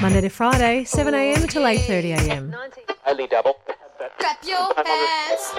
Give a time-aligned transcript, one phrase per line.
[0.00, 2.54] Monday to Friday, 7am till 8.30am.
[3.06, 3.60] Only double.
[4.18, 5.54] Clap your hands.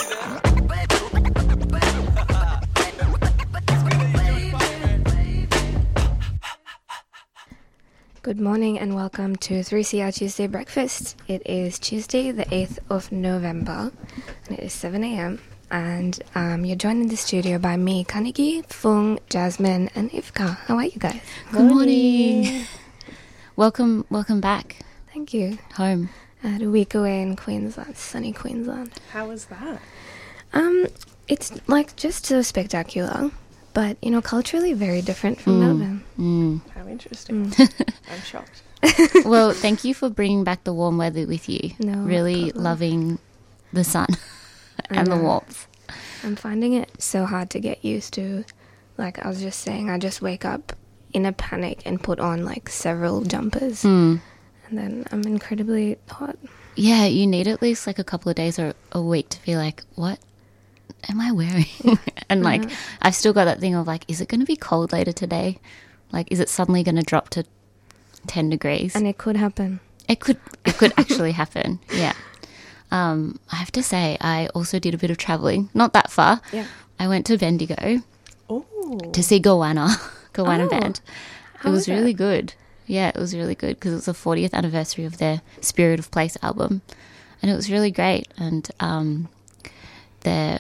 [8.23, 11.16] Good morning and welcome to 3CR Tuesday Breakfast.
[11.28, 13.92] It is Tuesday, the 8th of November,
[14.48, 15.39] and it is 7 a.m.
[15.70, 20.58] And um, you're joined in the studio by me, Kanigi, Fung, Jasmine, and Ivka.
[20.66, 21.22] How are you guys?
[21.52, 22.66] Good morning.
[23.62, 24.78] Welcome, welcome back
[25.14, 25.60] Thank you.
[25.76, 26.10] home.
[26.44, 28.92] I had a week away in Queensland, sunny Queensland.
[29.12, 29.80] How was that?
[30.52, 30.88] Um,
[31.28, 33.30] it's like just so spectacular,
[33.76, 36.03] but you know, culturally very different from Melbourne.
[36.18, 36.62] Mm.
[36.72, 37.53] How interesting.
[37.59, 38.64] I'm shocked.
[39.26, 41.70] Well, thank you for bringing back the warm weather with you.
[41.78, 42.64] No really problem.
[42.64, 43.20] loving
[43.72, 44.08] the sun
[44.90, 45.68] and the warmth.
[46.23, 48.44] I'm finding it so hard to get used to.
[48.98, 50.73] Like I was just saying, I just wake up
[51.14, 54.22] in a panic and put on like several jumpers, Mm.
[54.70, 56.38] and then I'm incredibly hot.
[56.76, 59.56] Yeah, you need at least like a couple of days or a week to be
[59.58, 60.20] like, what
[61.09, 61.66] am I wearing?
[62.30, 62.64] and like,
[63.02, 65.59] I've still got that thing of like, is it going to be cold later today?
[66.12, 67.44] Like, is it suddenly going to drop to
[68.28, 68.96] 10 degrees?
[68.96, 69.80] And it could happen.
[70.08, 71.80] it could, it could actually happen.
[71.94, 72.14] Yeah.
[72.92, 76.42] Um, I have to say, I also did a bit of traveling, not that far.
[76.52, 76.66] Yeah.
[77.00, 78.02] I went to Bendigo
[78.50, 78.66] Oh,
[79.14, 79.96] to see Goanna,
[80.34, 81.02] Goanna Oh, band.
[81.64, 81.94] it was was it?
[81.94, 82.54] really good.
[82.88, 86.12] Yeah, it was really good because it was the 40th anniversary of their Spirit of
[86.12, 86.82] Place album,
[87.42, 88.28] and it was really great.
[88.38, 89.30] And um,
[90.22, 90.59] they're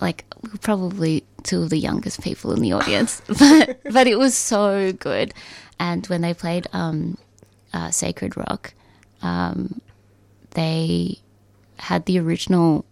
[0.00, 0.24] like
[0.62, 5.32] probably two of the youngest people in the audience, but but it was so good.
[5.78, 7.18] And when they played um,
[7.72, 8.72] uh, Sacred Rock,
[9.22, 9.80] um,
[10.52, 11.18] they
[11.78, 12.84] had the original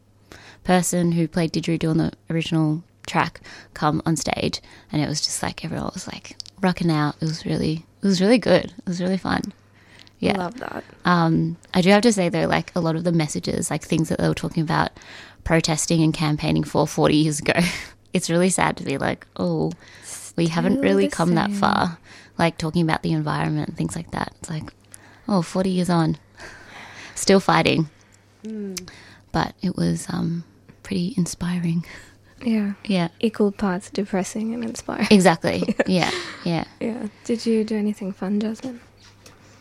[0.65, 3.41] person who played didgeridoo on the original track
[3.75, 7.17] come on stage, and it was just like everyone was like rocking out.
[7.21, 8.67] It was really, it was really good.
[8.67, 9.43] It was really fun.
[10.19, 10.35] Yeah.
[10.35, 10.85] I love that.
[11.05, 14.09] Um, I do have to say though, like a lot of the messages, like things
[14.09, 14.91] that they were talking about
[15.43, 17.55] protesting and campaigning for 40 years ago,
[18.13, 19.73] it's really sad to be like, oh,
[20.37, 21.99] we haven't really come that far.
[22.39, 24.33] Like talking about the environment and things like that.
[24.39, 24.73] It's like,
[25.29, 26.19] oh, 40 years on,
[27.15, 27.91] still fighting.
[29.33, 30.45] But it was um,
[30.83, 31.85] pretty inspiring.
[32.45, 32.73] Yeah.
[32.85, 35.07] Yeah, Equal parts depressing and inspiring.
[35.11, 35.75] exactly.
[35.87, 36.11] yeah,
[36.45, 36.65] yeah.
[36.81, 37.07] Yeah.
[37.25, 38.81] Did you do anything fun, Jasmine?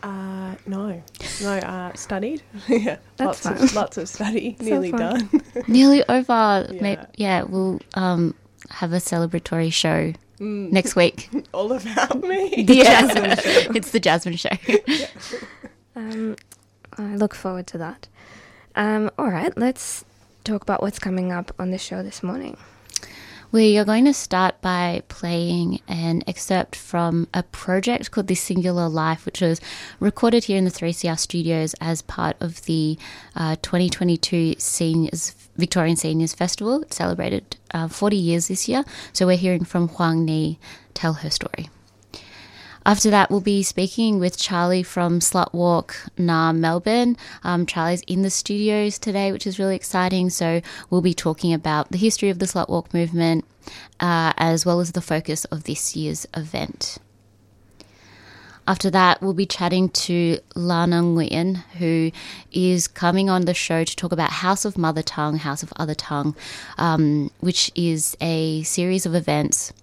[0.03, 1.01] uh, no,
[1.41, 1.51] no.
[1.57, 2.41] Uh, studied.
[2.67, 3.63] yeah, That's lots fun.
[3.63, 4.55] of lots of study.
[4.59, 4.99] So Nearly fun.
[4.99, 5.41] done.
[5.67, 6.67] Nearly over.
[6.71, 7.05] Yeah, Yeah.
[7.15, 8.33] yeah we'll um,
[8.71, 11.29] have a celebratory show next week.
[11.53, 12.63] All about me.
[12.63, 13.35] The yeah,
[13.75, 14.49] it's the Jasmine show.
[15.95, 16.35] Um,
[16.97, 18.07] I look forward to that.
[18.75, 20.03] Um, all right, let's
[20.43, 22.57] talk about what's coming up on the show this morning.
[23.51, 28.87] we are going to start by playing an excerpt from a project called The Singular
[28.87, 29.59] Life, which was
[29.99, 32.97] recorded here in the 3CR studios as part of the
[33.35, 36.81] uh, 2022 Seniors Victorian Seniors Festival.
[36.83, 40.57] It celebrated uh, 40 years this year, so we're hearing from Huang Ni
[40.93, 41.69] tell her story.
[42.83, 47.15] After that, we'll be speaking with Charlie from Slut Walk Naarm Melbourne.
[47.43, 50.31] Um, Charlie's in the studios today, which is really exciting.
[50.31, 53.45] So we'll be talking about the history of the Slut Walk movement,
[53.99, 56.97] uh, as well as the focus of this year's event.
[58.67, 62.11] After that, we'll be chatting to Lana Nguyen, who
[62.51, 65.95] is coming on the show to talk about House of Mother Tongue, House of Other
[65.95, 66.35] Tongue,
[66.77, 69.73] um, which is a series of events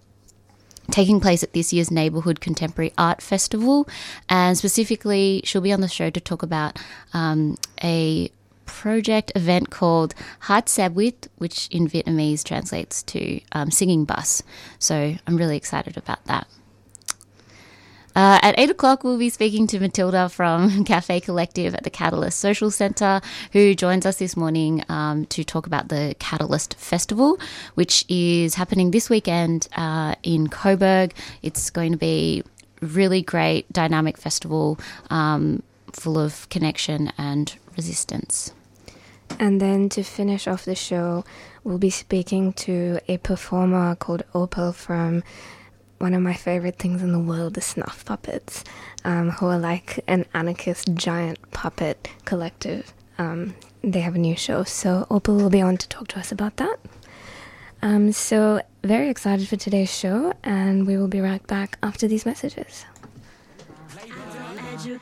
[0.90, 3.88] taking place at this year's Neighbourhood Contemporary Art Festival.
[4.28, 6.78] And specifically, she'll be on the show to talk about
[7.12, 8.30] um, a
[8.64, 14.42] project event called Hát Xe Buýt, which in Vietnamese translates to um, singing bus.
[14.78, 16.46] So I'm really excited about that.
[18.18, 22.40] Uh, at 8 o'clock, we'll be speaking to Matilda from Cafe Collective at the Catalyst
[22.40, 23.20] Social Centre,
[23.52, 27.38] who joins us this morning um, to talk about the Catalyst Festival,
[27.76, 31.14] which is happening this weekend uh, in Coburg.
[31.42, 32.42] It's going to be
[32.80, 34.80] really great, dynamic festival
[35.10, 35.62] um,
[35.92, 38.52] full of connection and resistance.
[39.38, 41.24] And then to finish off the show,
[41.62, 45.22] we'll be speaking to a performer called Opal from
[45.98, 48.64] one of my favorite things in the world, is Snuff Puppets,
[49.04, 52.92] um, who are like an anarchist giant puppet collective.
[53.18, 54.64] um, they have a new show.
[54.64, 56.78] So Opal will be on to talk to us about that.
[57.82, 62.26] Um, so very excited for today's show, and we will be right back after these
[62.26, 62.84] messages.
[64.78, 64.98] To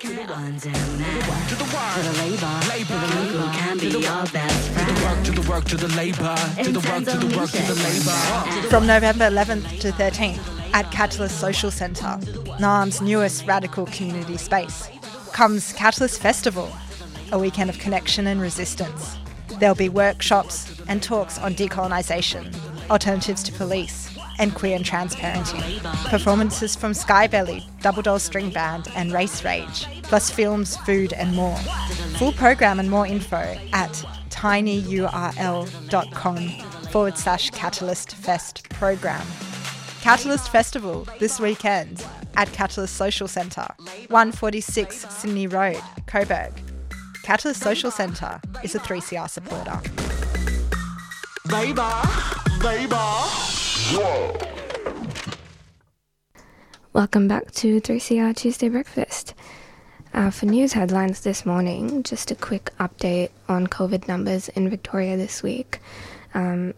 [5.32, 8.68] the work, to the labor, to the work, to the work, to the labor.
[8.68, 12.18] From November 11th to 13th at Catalyst Social Centre,
[12.58, 14.88] Naarm's newest radical community space,
[15.32, 16.70] comes Catalyst Festival,
[17.32, 19.16] a weekend of connection and resistance.
[19.58, 22.54] There'll be workshops and talks on decolonisation,
[22.90, 25.82] alternatives to police, and queer and trans parenting.
[26.08, 31.56] Performances from Skybelly, Double Doll String Band, and Race Rage, plus films, food, and more.
[32.18, 35.08] Full program and more info at tinyurl.com
[36.90, 39.26] forward slash Catalyst Fest program.
[40.06, 42.06] Catalyst Festival this weekend
[42.36, 43.66] at Catalyst Social Centre,
[44.08, 46.52] 146 Sydney Road, Coburg.
[47.24, 49.80] Catalyst Social Centre is a 3CR supporter.
[51.50, 51.90] Labor,
[52.62, 53.24] labor.
[56.92, 59.34] Welcome back to 3CR Tuesday Breakfast.
[60.14, 65.16] Uh, for news headlines this morning, just a quick update on COVID numbers in Victoria
[65.16, 65.80] this week.
[66.32, 66.74] Um,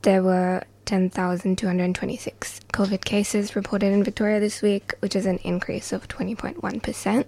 [0.00, 6.08] there were 10,226 COVID cases reported in Victoria this week, which is an increase of
[6.08, 7.24] 20.1%.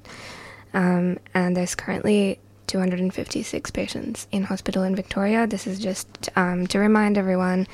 [0.75, 2.39] Um, and there's currently
[2.69, 5.47] 256 patients in hospital in Victoria.
[5.47, 7.67] This is just um, to remind everyone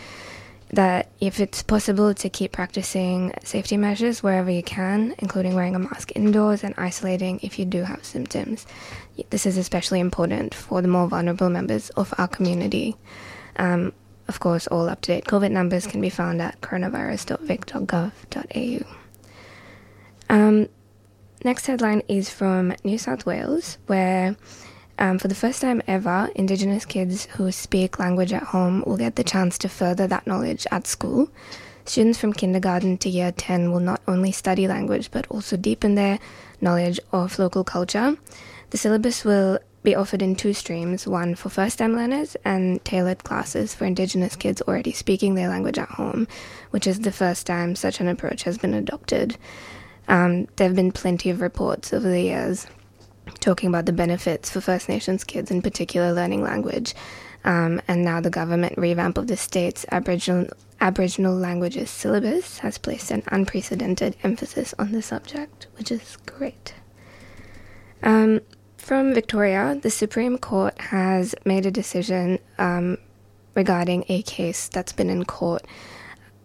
[0.71, 5.79] that if it's possible to keep practicing safety measures wherever you can, including wearing a
[5.79, 8.67] mask indoors and isolating if you do have symptoms.
[9.31, 12.97] This is especially important for the more vulnerable members of our community.
[13.57, 13.93] Um,
[14.29, 18.87] of course, all up to date COVID numbers can be found at coronavirus.vic.gov.au.
[20.31, 20.69] Um,
[21.45, 24.37] next headline is from New South Wales, where
[24.99, 29.17] um, for the first time ever, Indigenous kids who speak language at home will get
[29.17, 31.29] the chance to further that knowledge at school.
[31.85, 36.19] Students from kindergarten to year 10 will not only study language but also deepen their
[36.61, 38.17] knowledge of local culture.
[38.71, 43.23] The syllabus will be offered in two streams one for first time learners and tailored
[43.23, 46.27] classes for Indigenous kids already speaking their language at home,
[46.71, 49.37] which is the first time such an approach has been adopted.
[50.09, 52.67] Um, there have been plenty of reports over the years
[53.41, 56.95] talking about the benefits for First Nations kids, in particular, learning language.
[57.45, 60.49] Um, and now the government revamp of the state's Aboriginal,
[60.81, 66.75] Aboriginal languages syllabus has placed an unprecedented emphasis on the subject, which is great.
[68.03, 68.41] Um,
[68.85, 72.99] from Victoria, the Supreme Court has made a decision um,
[73.55, 75.65] regarding a case that's been in court.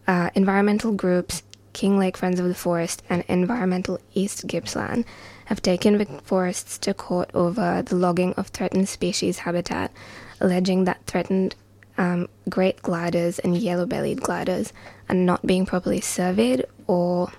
[0.08, 1.44] Uh, environmental groups,
[1.74, 5.04] Kinglake Friends of the Forest, and Environment East Gippsland
[5.46, 9.92] have taken Vic Forests to court over the logging of threatened species habitat,
[10.40, 11.56] alleging that threatened
[11.98, 14.72] um, great gliders and yellow bellied gliders
[15.10, 17.34] are not being properly surveyed or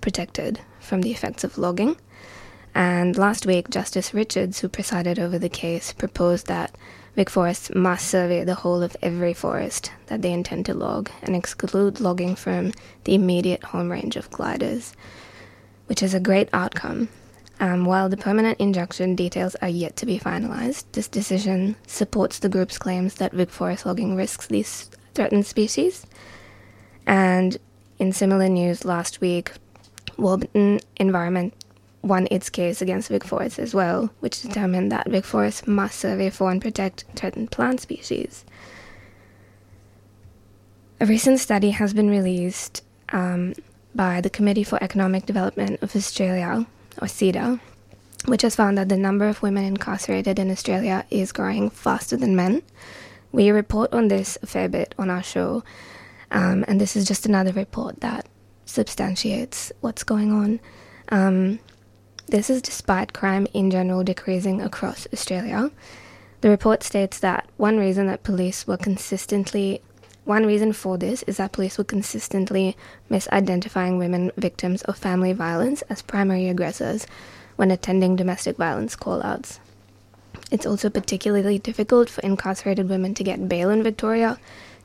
[0.00, 1.96] protected from the effects of logging.
[2.74, 6.74] And last week, Justice Richards, who presided over the case, proposed that
[7.14, 7.30] Vic
[7.74, 12.34] must survey the whole of every forest that they intend to log and exclude logging
[12.34, 12.72] from
[13.04, 14.94] the immediate home range of gliders,
[15.86, 17.08] which is a great outcome.
[17.60, 22.48] Um, while the permanent injunction details are yet to be finalised, this decision supports the
[22.48, 26.04] group's claims that VicForest logging risks these threatened species.
[27.06, 27.56] And
[28.00, 29.52] in similar news last week,
[30.16, 31.54] Warburton Environment
[32.04, 36.60] won its case against VicForest as well, which determined that VicForest must survey for and
[36.60, 38.44] protect threatened plant species.
[41.00, 42.82] A recent study has been released
[43.12, 43.54] um,
[43.94, 46.66] by the Committee for Economic Development of Australia,
[47.00, 47.58] or CEDA,
[48.26, 52.36] which has found that the number of women incarcerated in Australia is growing faster than
[52.36, 52.62] men.
[53.32, 55.64] We report on this a fair bit on our show,
[56.30, 58.28] um, and this is just another report that
[58.66, 60.60] substantiates what's going on.
[61.08, 61.58] Um,
[62.26, 65.70] this is despite crime in general decreasing across Australia.
[66.40, 69.82] The report states that one reason that police were consistently
[70.24, 72.78] one reason for this is that police were consistently
[73.10, 77.06] misidentifying women victims of family violence as primary aggressors
[77.56, 79.60] when attending domestic violence call-outs.
[80.50, 84.38] It's also particularly difficult for incarcerated women to get bail in Victoria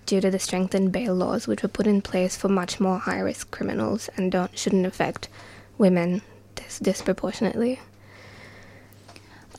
[0.05, 3.49] due to the strengthened bail laws which were put in place for much more high-risk
[3.49, 5.29] criminals and don't shouldn't affect
[5.77, 6.21] women
[6.59, 7.79] dis- disproportionately.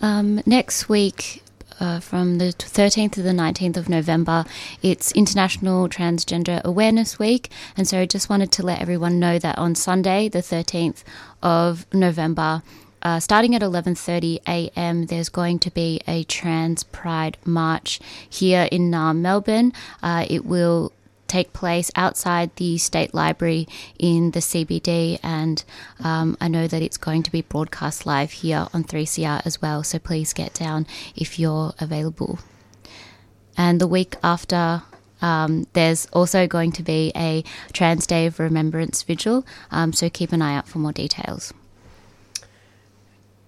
[0.00, 1.42] Um, next week,
[1.78, 4.44] uh, from the 13th to the 19th of November,
[4.82, 7.50] it's International Transgender Awareness Week.
[7.76, 11.02] And so I just wanted to let everyone know that on Sunday, the 13th
[11.42, 12.62] of November,
[13.02, 15.06] uh, starting at 11:30 a.m.
[15.06, 19.72] There's going to be a Trans Pride March here in uh, Melbourne.
[20.02, 20.92] Uh, it will
[21.30, 23.68] take place outside the State Library
[23.98, 25.62] in the CBD, and
[26.02, 29.84] um, I know that it's going to be broadcast live here on 3CR as well.
[29.84, 32.40] So please get down if you're available.
[33.56, 34.82] And the week after
[35.22, 40.32] um, there's also going to be a Trans Day of Remembrance vigil, um, so keep
[40.32, 41.54] an eye out for more details.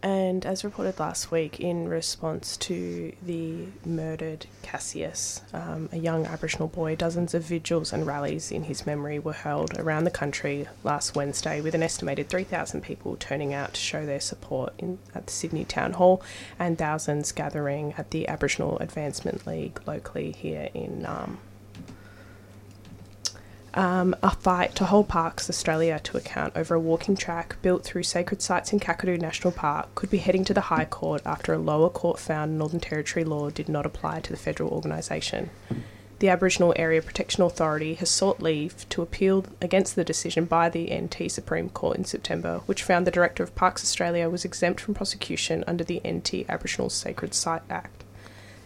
[0.02, 6.66] And as reported last week, in response to the murdered Cassius, um, a young Aboriginal
[6.66, 11.14] boy, dozens of vigils and rallies in his memory were held around the country last
[11.14, 15.32] Wednesday, with an estimated 3,000 people turning out to show their support in, at the
[15.32, 16.21] Sydney Town Hall
[16.59, 21.38] and thousands gathering at the Aboriginal Advancement League locally here in um,
[23.75, 28.02] um, a fight to hold Parks Australia to account over a walking track built through
[28.02, 31.59] sacred sites in Kakadu National Park could be heading to the High Court after a
[31.59, 35.50] lower court found Northern Territory law did not apply to the federal organisation.
[36.19, 40.95] The Aboriginal Area Protection Authority has sought leave to appeal against the decision by the
[40.95, 44.95] NT Supreme Court in September, which found the Director of Parks Australia was exempt from
[44.95, 48.05] prosecution under the NT Aboriginal Sacred Site Act.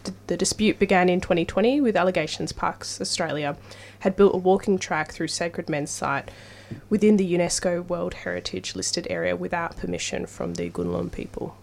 [0.07, 3.57] D- The dispute began in 2020 with allegations Parks Australia
[3.99, 6.29] had built a walking track through Sacred Men's Site
[6.89, 11.55] within the UNESCO World Heritage listed area without permission from the Gunlun people.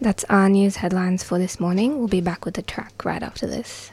[0.00, 1.98] That's our news headlines for this morning.
[1.98, 3.90] We'll be back with the track right after this.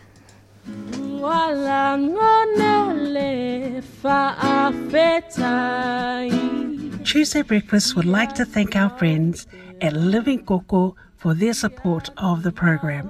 [7.03, 9.45] Tuesday Breakfast would like to thank our friends
[9.81, 13.09] at Living Coco for their support of the program.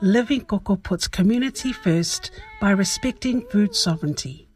[0.00, 4.48] Living Coco puts community first by respecting food sovereignty.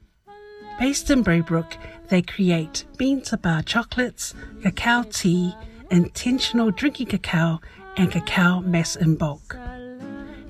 [0.80, 1.76] Based in Braybrook,
[2.08, 4.32] they create bean to bar chocolates,
[4.62, 5.54] cacao tea,
[5.90, 7.60] intentional drinking cacao,
[7.98, 9.54] and cacao mass in bulk.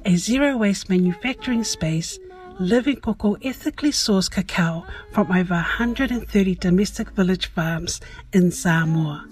[0.04, 2.20] A zero waste manufacturing space,
[2.60, 8.00] Living Coco ethically sourced cacao from over 130 domestic village farms
[8.32, 9.28] in Samoa.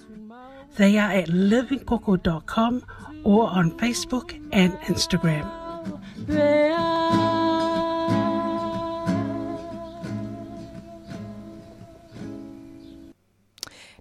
[0.77, 2.85] They are at livingcoco.com
[3.23, 5.51] or on Facebook and Instagram.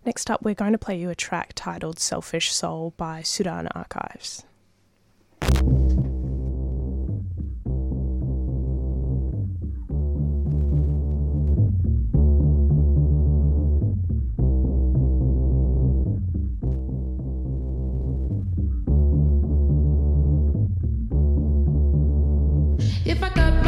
[0.06, 4.44] Next up, we're going to play you a track titled Selfish Soul by Sudan Archives.
[23.06, 23.63] If I cut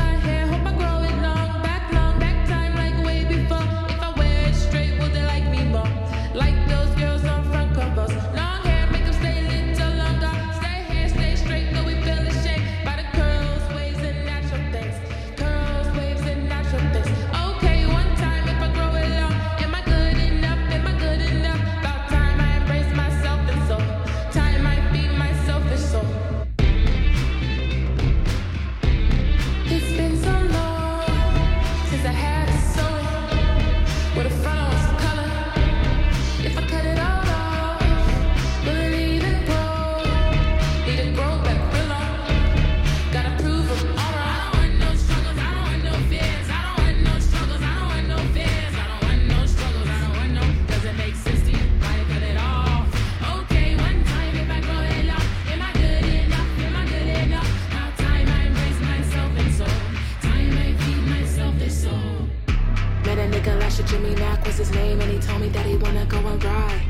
[63.96, 66.82] Jimmy Mack was his name, and he told me that he wanna go and ride.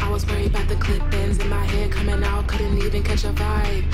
[0.00, 3.22] I was worried about the clip ends in my hair coming out, couldn't even catch
[3.22, 3.84] a vibe.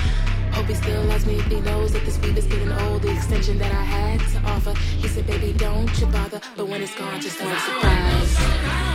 [0.52, 3.02] Hope he still loves me if he knows that this weed is getting old.
[3.02, 6.80] The extension that I had to offer, he said, "Baby, don't you bother." But when
[6.80, 8.87] it's gone, just don't surprise.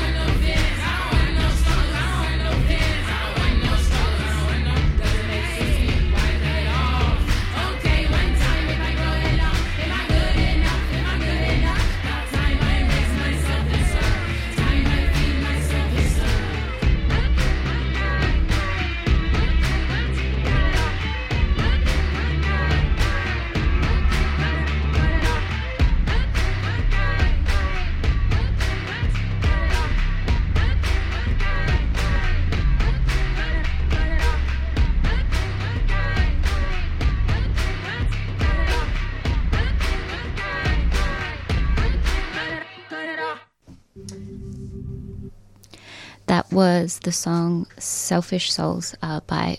[46.53, 49.57] Was the song Selfish Souls uh, by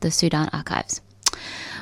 [0.00, 1.00] the Sudan Archives.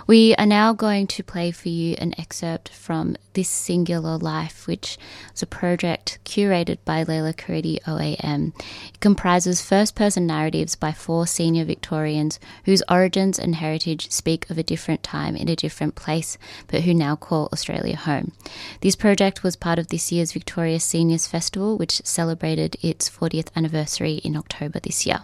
[0.07, 4.97] We are now going to play for you an excerpt from This Singular Life, which
[5.35, 8.53] is a project curated by Leila Karidi OAM.
[8.89, 14.59] It comprises first person narratives by four senior Victorians whose origins and heritage speak of
[14.59, 16.39] a different time in a different place,
[16.69, 18.33] but who now call Australia home.
[18.81, 24.15] This project was part of this year's Victoria Seniors Festival, which celebrated its 40th anniversary
[24.25, 25.23] in October this year.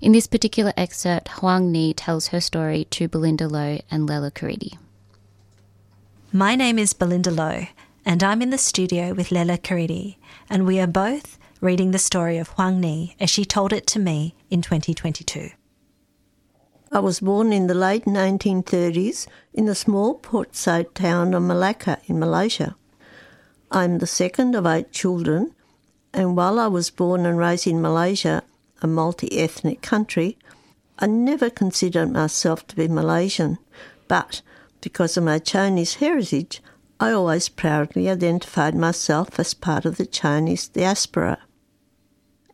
[0.00, 4.78] In this particular excerpt, Huang Ni tells her story to Belinda Lowe and Leila Karidi.
[6.36, 7.68] My name is Belinda Lowe,
[8.04, 10.16] and I'm in the studio with Lela Karidi,
[10.50, 14.00] and we are both reading the story of Huang Ni as she told it to
[14.00, 15.50] me in 2022.
[16.90, 22.18] I was born in the late 1930s in the small portside town of Malacca in
[22.18, 22.74] Malaysia.
[23.70, 25.54] I'm the second of eight children,
[26.12, 28.42] and while I was born and raised in Malaysia,
[28.82, 30.36] a multi ethnic country,
[30.98, 33.58] I never considered myself to be Malaysian,
[34.08, 34.42] but
[34.84, 36.62] because of my Chinese heritage,
[37.00, 41.38] I always proudly identified myself as part of the Chinese diaspora.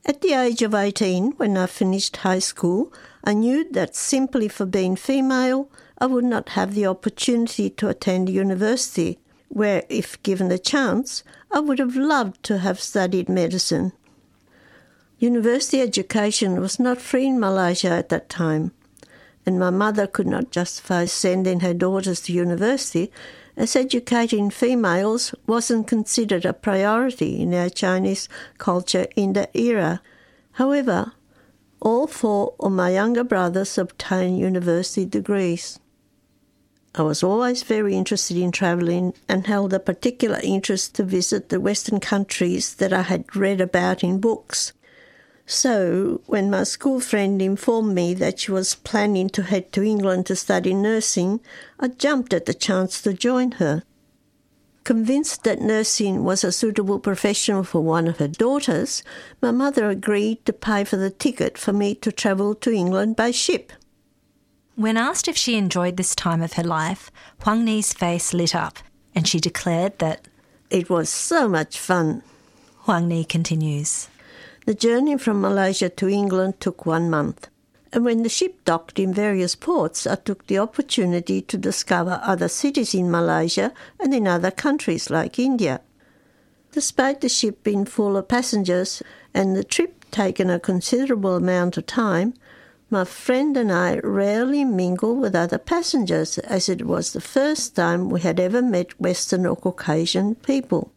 [0.07, 2.93] At the age of 18, when I finished high school,
[3.25, 8.31] I knew that simply for being female, I would not have the opportunity to attend
[8.31, 9.19] university,
[9.49, 13.93] where, if given a chance, I would have loved to have studied medicine.
[15.19, 18.73] University education was not free in Malaysia at that time,
[19.47, 23.11] and my mother could not justify sending her daughters to university
[23.57, 28.29] as educating females wasn't considered a priority in our Chinese
[28.59, 30.01] culture in that era.
[30.53, 31.13] However,
[31.81, 35.79] all four of my younger brothers obtained university degrees.
[36.95, 41.61] I was always very interested in travelling and held a particular interest to visit the
[41.61, 44.73] Western countries that I had read about in books.
[45.51, 50.27] So, when my school friend informed me that she was planning to head to England
[50.27, 51.41] to study nursing,
[51.81, 53.83] I jumped at the chance to join her.
[54.85, 59.03] Convinced that nursing was a suitable profession for one of her daughters,
[59.43, 63.33] my mother agreed to pay for the ticket for me to travel to England by
[63.33, 63.73] ship.
[64.77, 67.11] When asked if she enjoyed this time of her life,
[67.43, 68.79] Huang Ni's face lit up
[69.17, 70.29] and she declared that
[70.71, 72.23] It was so much fun.
[72.85, 74.07] Huang Ni continues.
[74.67, 77.49] The journey from Malaysia to England took one month,
[77.93, 82.49] and when the ship docked in various ports, I took the opportunity to discover other
[82.49, 85.81] cities in Malaysia and in other countries like India.
[86.73, 89.03] Despite the ship being full of passengers
[89.35, 92.35] and the trip taking a considerable amount of time,
[92.91, 98.11] my friend and I rarely mingled with other passengers as it was the first time
[98.11, 100.93] we had ever met Western or Caucasian people.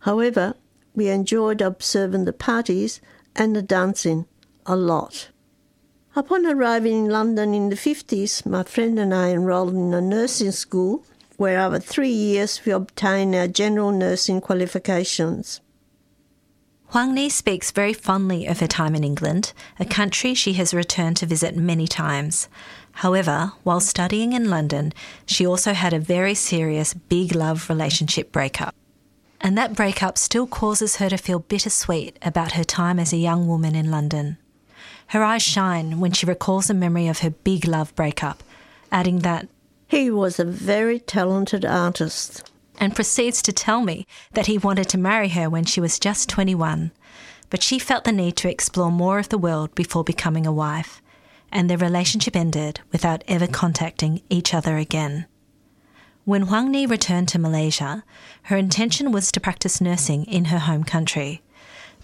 [0.00, 0.54] However,
[0.98, 3.00] we enjoyed observing the parties
[3.36, 4.26] and the dancing
[4.66, 5.28] a lot.
[6.16, 10.50] Upon arriving in London in the 50s, my friend and I enrolled in a nursing
[10.50, 11.04] school
[11.36, 15.60] where over three years we obtained our general nursing qualifications.
[16.88, 21.18] Huang Ni speaks very fondly of her time in England, a country she has returned
[21.18, 22.48] to visit many times.
[23.04, 24.92] However, while studying in London,
[25.26, 28.74] she also had a very serious big love relationship breakup.
[29.40, 33.46] And that breakup still causes her to feel bittersweet about her time as a young
[33.46, 34.36] woman in London.
[35.08, 38.42] Her eyes shine when she recalls a memory of her big love breakup,
[38.92, 39.48] adding that
[39.86, 42.50] He was a very talented artist.
[42.80, 46.28] and proceeds to tell me that he wanted to marry her when she was just
[46.28, 46.92] 21.
[47.50, 51.00] But she felt the need to explore more of the world before becoming a wife,
[51.50, 55.26] and their relationship ended without ever contacting each other again.
[56.28, 58.04] When Huang Ni returned to Malaysia,
[58.42, 61.40] her intention was to practice nursing in her home country.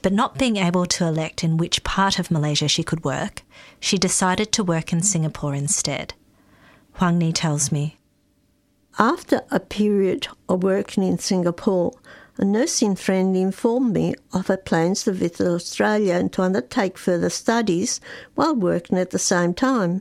[0.00, 3.42] But not being able to elect in which part of Malaysia she could work,
[3.80, 6.14] she decided to work in Singapore instead.
[6.94, 7.98] Huang Ni tells me.
[8.98, 11.92] After a period of working in Singapore,
[12.38, 17.28] a nursing friend informed me of her plans to visit Australia and to undertake further
[17.28, 18.00] studies
[18.36, 20.00] while working at the same time.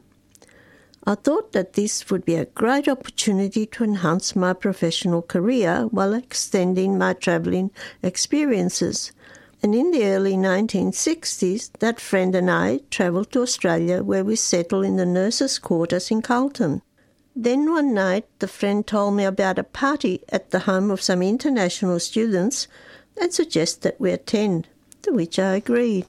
[1.05, 6.13] I thought that this would be a great opportunity to enhance my professional career while
[6.13, 9.11] extending my travelling experiences.
[9.61, 14.85] And in the early 1960s, that friend and I travelled to Australia where we settled
[14.85, 16.81] in the nurses' quarters in Carlton.
[17.35, 21.21] Then one night, the friend told me about a party at the home of some
[21.21, 22.69] international students
[23.19, 24.69] and suggested that we attend,
[25.01, 26.05] to which I agreed.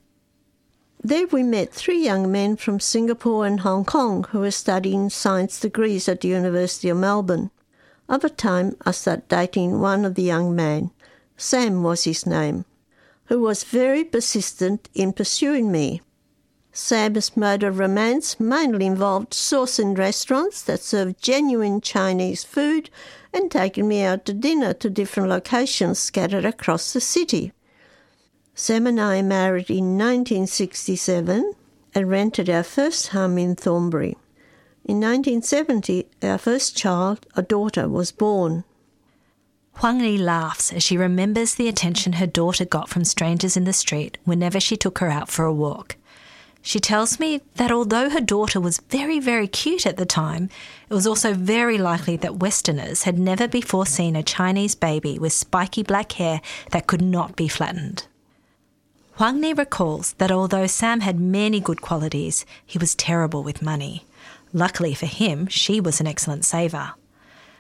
[1.07, 5.61] There we met three young men from Singapore and Hong Kong who were studying science
[5.61, 7.51] degrees at the University of Melbourne.
[8.09, 10.93] Over time, I started dating one of the young men.
[11.37, 12.65] Sam was his name,
[13.27, 16.01] who was very persistent in pursuing me.
[16.73, 22.89] Sam's mode of romance mainly involved sourcing restaurants that served genuine Chinese food
[23.31, 27.53] and taking me out to dinner to different locations scattered across the city.
[28.57, 31.55] Sam and I married in 1967
[31.93, 34.17] and rented our first home in Thornbury.
[34.85, 38.63] In 1970, our first child, a daughter, was born.
[39.79, 43.73] Huang Ni laughs as she remembers the attention her daughter got from strangers in the
[43.73, 45.97] street whenever she took her out for a walk.
[46.63, 50.49] She tells me that although her daughter was very, very cute at the time,
[50.89, 55.33] it was also very likely that Westerners had never before seen a Chinese baby with
[55.33, 56.41] spiky black hair
[56.71, 58.07] that could not be flattened.
[59.17, 64.05] Huang Ni recalls that although Sam had many good qualities, he was terrible with money.
[64.53, 66.95] Luckily for him, she was an excellent saver.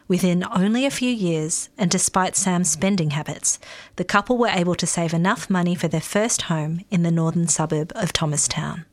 [0.08, 3.60] Within only a few years, and despite Sam's spending habits,
[3.94, 7.46] the couple were able to save enough money for their first home in the northern
[7.46, 8.84] suburb of Thomastown.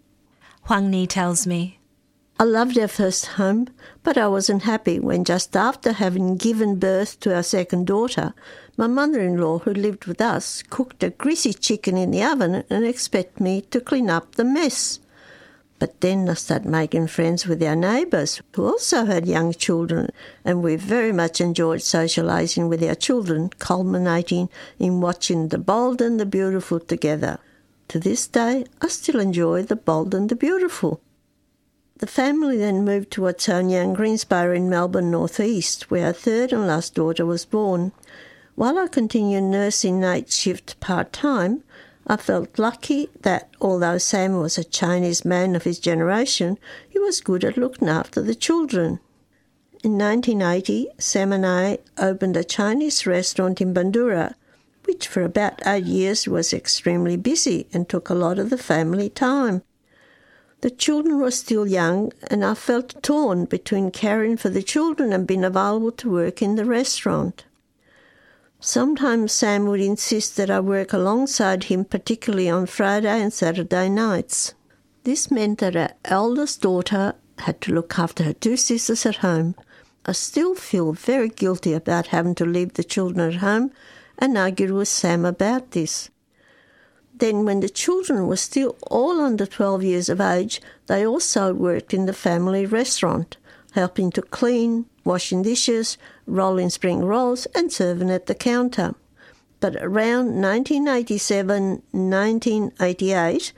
[0.65, 1.79] Huang Ni tells me,
[2.39, 3.69] I loved our first home,
[4.03, 8.33] but I wasn't happy when just after having given birth to our second daughter,
[8.81, 13.39] my mother-in-law who lived with us cooked a greasy chicken in the oven and expected
[13.39, 14.99] me to clean up the mess.
[15.77, 20.09] But then I started making friends with our neighbours who also had young children,
[20.43, 26.19] and we very much enjoyed socialising with our children, culminating in watching The Bold and
[26.19, 27.37] the Beautiful together.
[27.89, 31.01] To this day, I still enjoy The Bold and the Beautiful.
[31.99, 36.51] The family then moved to Watsonia and Greensborough in Melbourne North East, where our third
[36.51, 37.91] and last daughter was born.
[38.55, 41.63] While I continued nursing night shift part time,
[42.05, 46.57] I felt lucky that although Sam was a Chinese man of his generation,
[46.89, 48.99] he was good at looking after the children.
[49.83, 54.35] In 1980, Sam and I opened a Chinese restaurant in Bundoora,
[54.85, 59.09] which for about eight years was extremely busy and took a lot of the family
[59.09, 59.61] time.
[60.59, 65.25] The children were still young, and I felt torn between caring for the children and
[65.25, 67.45] being available to work in the restaurant.
[68.63, 74.53] Sometimes Sam would insist that I work alongside him, particularly on Friday and Saturday nights.
[75.03, 79.55] This meant that our eldest daughter had to look after her two sisters at home.
[80.05, 83.71] I still feel very guilty about having to leave the children at home
[84.19, 86.11] and argued with Sam about this.
[87.15, 91.95] Then, when the children were still all under 12 years of age, they also worked
[91.95, 93.37] in the family restaurant,
[93.71, 98.95] helping to clean, washing dishes, rolling spring rolls, and serving at the counter.
[99.59, 103.53] But around 1987 1988,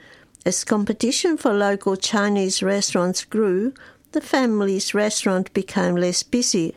[0.46, 3.72] as competition for local Chinese restaurants grew,
[4.12, 6.76] the family's restaurant became less busy.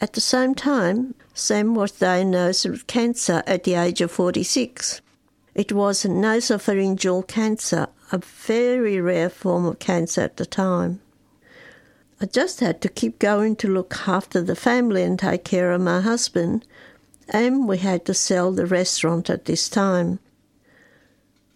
[0.00, 5.00] At the same time, Sam was diagnosed with cancer at the age of 46.
[5.54, 11.00] It was nasopharyngeal cancer, a very rare form of cancer at the time.
[12.20, 15.80] I just had to keep going to look after the family and take care of
[15.80, 16.66] my husband,
[17.28, 20.18] and we had to sell the restaurant at this time.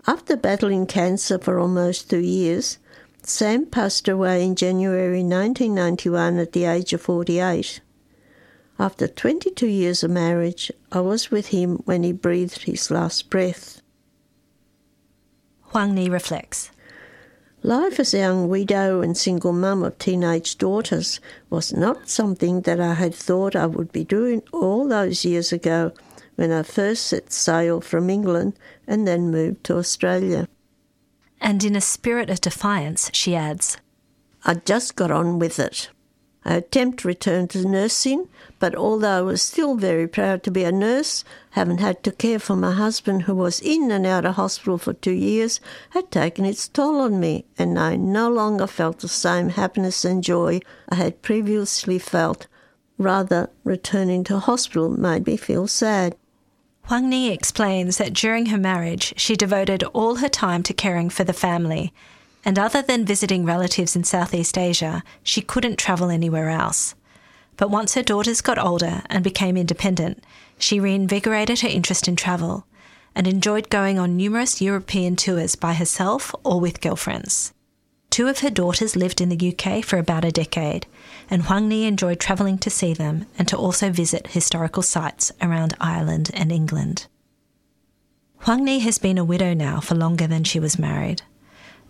[0.06, 2.78] After battling cancer for almost two years,
[3.24, 7.80] Sam passed away in January 1991 at the age of 48.
[8.78, 13.80] After 22 years of marriage, I was with him when he breathed his last breath.
[15.72, 16.70] Huang Ni reflects.
[17.64, 22.80] Life as a young widow and single mum of teenage daughters was not something that
[22.80, 25.92] I had thought I would be doing all those years ago
[26.34, 28.54] when I first set sail from England
[28.88, 30.48] and then moved to Australia.
[31.40, 33.76] And in a spirit of defiance, she adds,
[34.44, 35.88] I just got on with it.
[36.44, 38.28] I attempt return to nursing,
[38.58, 42.40] but although I was still very proud to be a nurse, having had to care
[42.40, 46.44] for my husband who was in and out of hospital for two years had taken
[46.44, 50.96] its toll on me, and I no longer felt the same happiness and joy I
[50.96, 52.48] had previously felt.
[52.98, 56.16] Rather, returning to hospital made me feel sad.
[56.86, 61.22] Huang Ni explains that during her marriage, she devoted all her time to caring for
[61.22, 61.92] the family,
[62.44, 66.94] and other than visiting relatives in Southeast Asia, she couldn't travel anywhere else.
[67.56, 70.24] But once her daughters got older and became independent,
[70.58, 72.66] she reinvigorated her interest in travel
[73.14, 77.52] and enjoyed going on numerous European tours by herself or with girlfriends.
[78.10, 80.86] Two of her daughters lived in the UK for about a decade,
[81.30, 85.74] and Huang Ni enjoyed travelling to see them and to also visit historical sites around
[85.80, 87.06] Ireland and England.
[88.40, 91.22] Huang Ni has been a widow now for longer than she was married.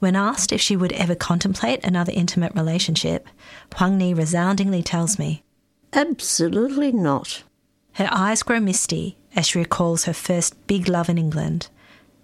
[0.03, 3.29] When asked if she would ever contemplate another intimate relationship,
[3.77, 5.45] Huang Ni resoundingly tells me,
[5.93, 7.45] Absolutely not.
[7.93, 11.69] Her eyes grow misty as she recalls her first big love in England,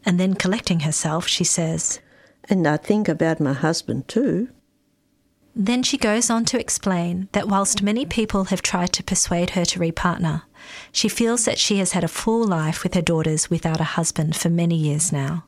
[0.04, 2.00] and then collecting herself, she says,
[2.48, 4.48] And I think about my husband too.
[5.54, 9.64] Then she goes on to explain that whilst many people have tried to persuade her
[9.66, 10.42] to repartner,
[10.90, 14.34] she feels that she has had a full life with her daughters without a husband
[14.34, 15.44] for many years now.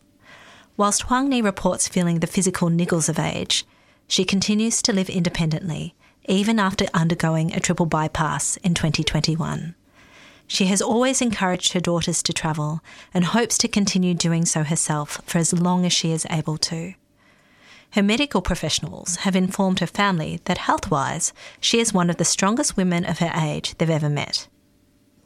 [0.76, 3.66] Whilst Huang Ni reports feeling the physical niggles of age,
[4.08, 5.94] she continues to live independently,
[6.26, 9.74] even after undergoing a triple bypass in 2021.
[10.46, 12.80] She has always encouraged her daughters to travel
[13.14, 16.94] and hopes to continue doing so herself for as long as she is able to.
[17.92, 22.24] Her medical professionals have informed her family that health wise, she is one of the
[22.24, 24.48] strongest women of her age they've ever met.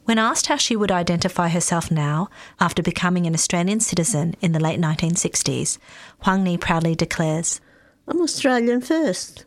[0.05, 4.59] When asked how she would identify herself now, after becoming an Australian citizen in the
[4.59, 5.79] late 1960s,
[6.19, 7.59] Huang Ni proudly declares
[8.07, 9.45] I'm Australian first,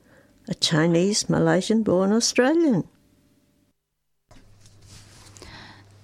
[0.49, 2.88] a Chinese Malaysian born Australian.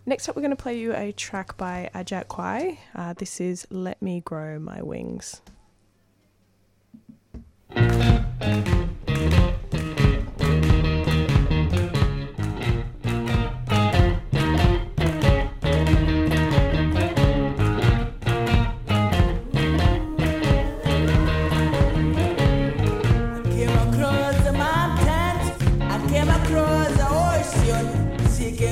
[0.05, 2.77] Next up, we're going to play you a track by Ajat Kwai.
[2.93, 5.41] Uh, this is Let Me Grow My Wings.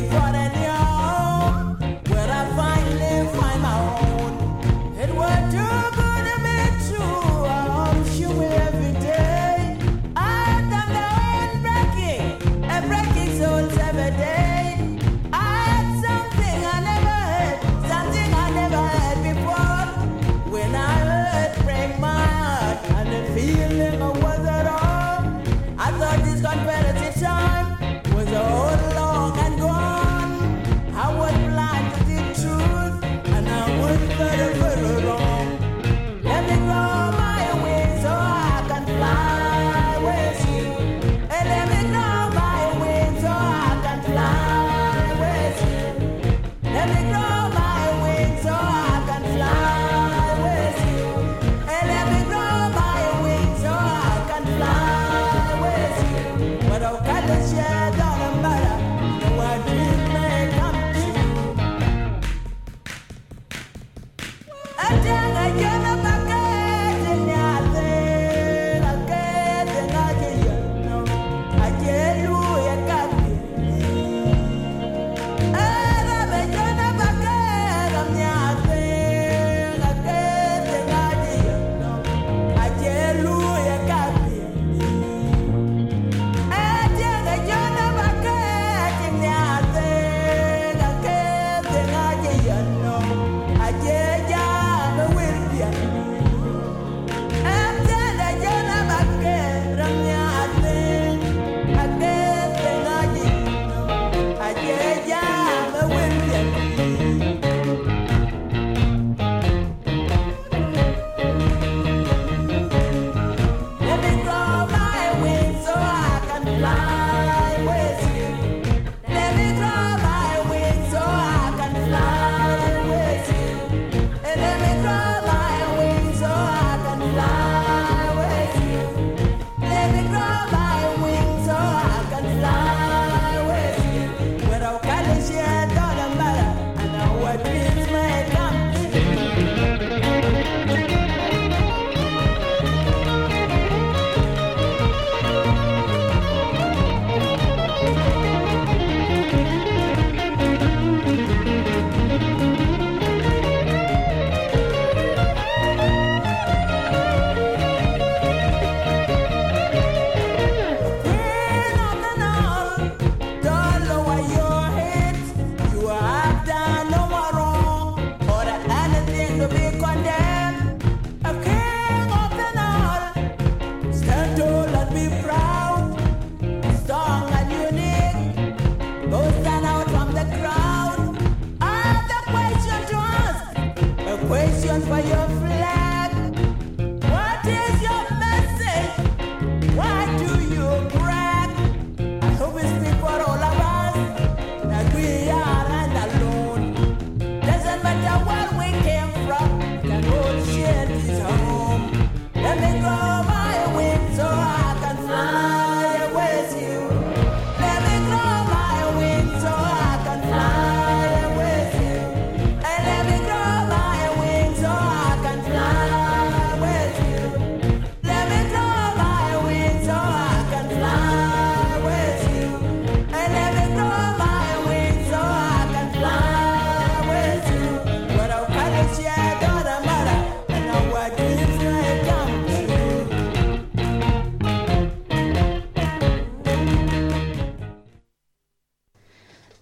[0.10, 0.41] What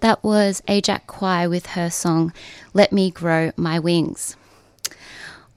[0.10, 2.34] That was Ajak Kwai with her song
[2.74, 4.36] Let Me Grow My Wings.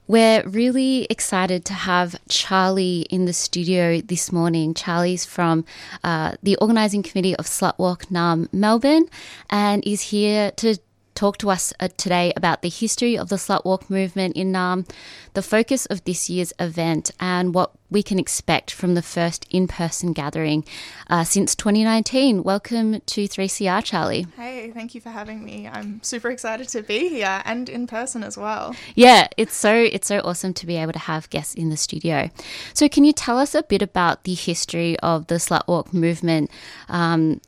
[0.05, 4.75] We're really excited to have Charlie in the studio this morning.
[4.75, 5.65] Charlie's from
[6.03, 9.07] uh, the organising committee of Slutwalk Naarm Melbourne
[9.49, 10.77] and is here to
[11.15, 14.87] talk to us uh, today about the history of the Slutwalk movement in Naarm,
[15.33, 19.67] the focus of this year's event, and what we can expect from the first in
[19.67, 20.65] person gathering
[21.09, 22.43] uh, since 2019.
[22.43, 24.25] Welcome to 3CR, Charlie.
[24.35, 25.67] Hey, thank you for having me.
[25.71, 28.75] I'm super excited to be here and in person as well.
[28.95, 32.29] Yeah, it's so it's so awesome to be able to have guests in the studio.
[32.73, 36.49] So, can you tell us a bit about the history of the Slutwalk movement
[36.89, 37.39] um,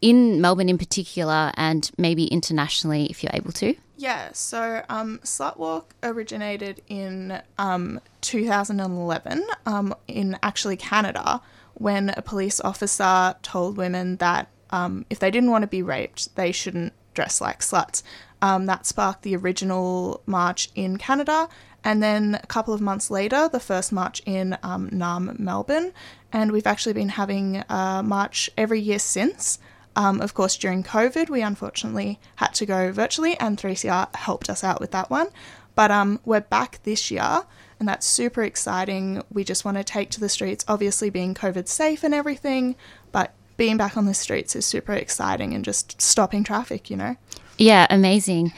[0.00, 3.74] in Melbourne, in particular, and maybe internationally, if you're able to?
[4.02, 11.40] Yeah, so um, Slutwalk originated in um, 2011 um, in actually Canada
[11.74, 16.34] when a police officer told women that um, if they didn't want to be raped,
[16.34, 18.02] they shouldn't dress like sluts.
[18.42, 21.48] Um, that sparked the original march in Canada,
[21.84, 25.92] and then a couple of months later, the first march in um, Naarm, Melbourne.
[26.32, 29.60] And we've actually been having a march every year since.
[29.94, 34.64] Um, of course, during COVID, we unfortunately had to go virtually, and 3CR helped us
[34.64, 35.28] out with that one.
[35.74, 37.44] But um, we're back this year,
[37.78, 39.22] and that's super exciting.
[39.32, 42.76] We just want to take to the streets, obviously being COVID safe and everything,
[43.10, 47.16] but being back on the streets is super exciting and just stopping traffic, you know?
[47.58, 48.52] Yeah, amazing.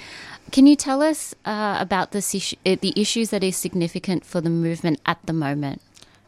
[0.53, 4.41] Can you tell us uh, about this issue, uh, the issues that is significant for
[4.41, 5.83] the movement at the moment?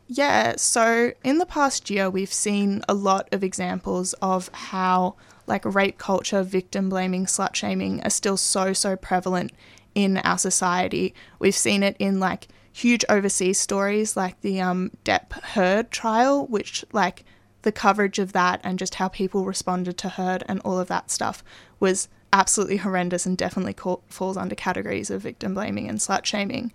[0.08, 5.16] Yeah, so in the past year, we've seen a lot of examples of how,
[5.46, 9.52] like, rape culture, victim blaming, slut shaming are still so, so prevalent
[9.96, 11.12] in our society.
[11.40, 16.84] We've seen it in, like, huge overseas stories like the um, Depp Heard trial, which,
[16.92, 17.24] like,
[17.62, 21.10] the coverage of that and just how people responded to Heard and all of that
[21.10, 21.42] stuff
[21.80, 23.74] was absolutely horrendous and definitely
[24.08, 26.72] falls under categories of victim blaming and slut shaming.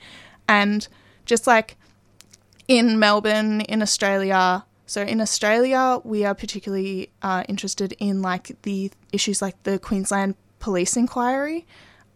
[0.50, 0.86] And
[1.26, 1.78] just like,
[2.68, 4.66] in Melbourne, in Australia.
[4.86, 10.36] So in Australia, we are particularly uh, interested in like the issues like the Queensland
[10.60, 11.66] Police Inquiry,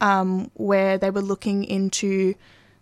[0.01, 2.35] um, where they were looking into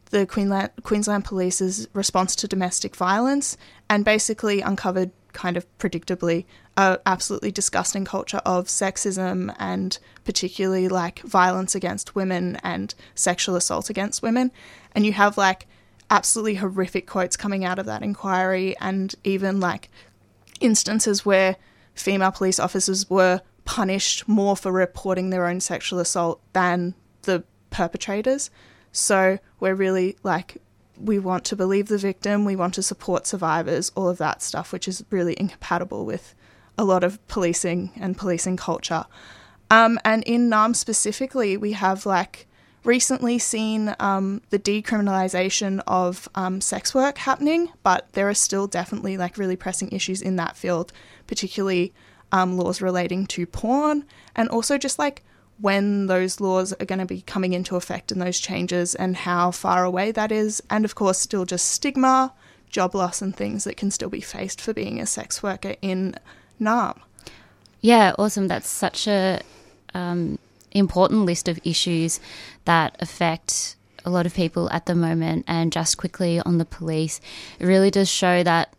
[0.09, 3.57] the Queensland Queensland Police's response to domestic violence,
[3.89, 6.45] and basically uncovered kind of predictably
[6.77, 13.89] a absolutely disgusting culture of sexism and particularly like violence against women and sexual assault
[13.89, 14.51] against women,
[14.93, 15.67] and you have like
[16.13, 19.89] absolutely horrific quotes coming out of that inquiry, and even like
[20.61, 21.55] instances where
[21.95, 28.51] female police officers were punished more for reporting their own sexual assault than the perpetrators.
[28.91, 30.57] So we're really like,
[30.99, 34.71] we want to believe the victim, we want to support survivors, all of that stuff,
[34.71, 36.35] which is really incompatible with
[36.77, 39.05] a lot of policing and policing culture.
[39.71, 42.45] Um, and in Naarm specifically, we have like
[42.83, 49.17] recently seen um, the decriminalisation of um, sex work happening, but there are still definitely
[49.17, 50.91] like really pressing issues in that field,
[51.27, 51.93] particularly
[52.31, 55.23] um, laws relating to porn and also just like
[55.59, 59.51] when those laws are going to be coming into effect and those changes and how
[59.51, 60.61] far away that is.
[60.69, 62.33] And of course, still just stigma,
[62.69, 66.15] job loss, and things that can still be faced for being a sex worker in
[66.59, 66.99] Naarm.
[67.81, 68.47] Yeah, awesome.
[68.47, 69.41] That's such a
[69.93, 70.39] um,
[70.73, 72.19] important list of issues
[72.65, 75.45] that affect a lot of people at the moment.
[75.47, 77.21] And just quickly on the police,
[77.59, 78.73] it really does show that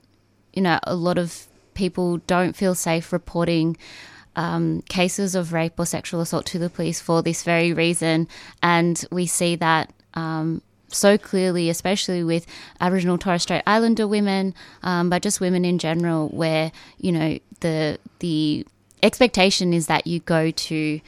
[0.53, 3.77] you know a lot of people don't feel safe reporting
[4.37, 8.29] um, cases of rape or sexual assault to the police for this very reason.
[8.63, 12.47] And we see that um, so clearly, especially with
[12.81, 17.99] Aboriginal Torres Strait Islander women, um, but just women in general, where you know the
[18.21, 18.67] the
[19.03, 21.01] expectation is that you go to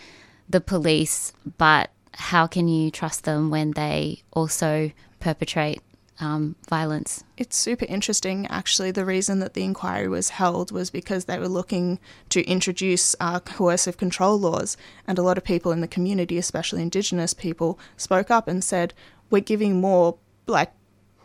[0.48, 4.90] the police, but how can you trust them when they also
[5.20, 5.82] perpetrate
[6.18, 7.24] um, violence.
[7.36, 8.90] It's super interesting, actually.
[8.90, 11.98] The reason that the inquiry was held was because they were looking
[12.30, 14.76] to introduce uh, coercive control laws,
[15.06, 18.94] and a lot of people in the community, especially Indigenous people, spoke up and said,
[19.30, 20.16] "We're giving more
[20.46, 20.72] like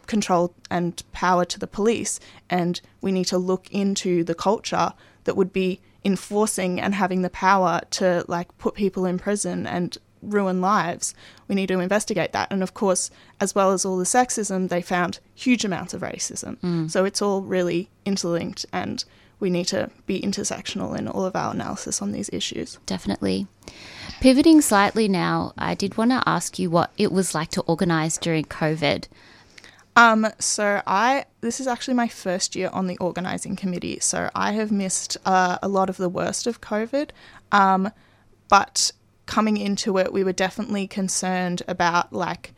[0.07, 2.19] control and power to the police,
[2.49, 4.93] and we need to look into the culture
[5.23, 9.97] that would be enforcing and having the power to like put people in prison and
[10.21, 11.13] ruin lives.
[11.47, 12.51] We need to investigate that.
[12.51, 16.57] And of course, as well as all the sexism, they found huge amounts of racism.
[16.59, 16.91] Mm.
[16.91, 19.03] So it's all really interlinked, and
[19.39, 22.79] we need to be intersectional in all of our analysis on these issues.
[22.85, 23.47] Definitely.
[24.21, 28.17] Pivoting slightly now, I did want to ask you what it was like to organise
[28.17, 29.07] during COVID.
[29.95, 34.53] Um, so I this is actually my first year on the organizing committee, so I
[34.53, 37.09] have missed uh, a lot of the worst of COVID.
[37.51, 37.91] Um,
[38.47, 38.91] but
[39.25, 42.53] coming into it, we were definitely concerned about like,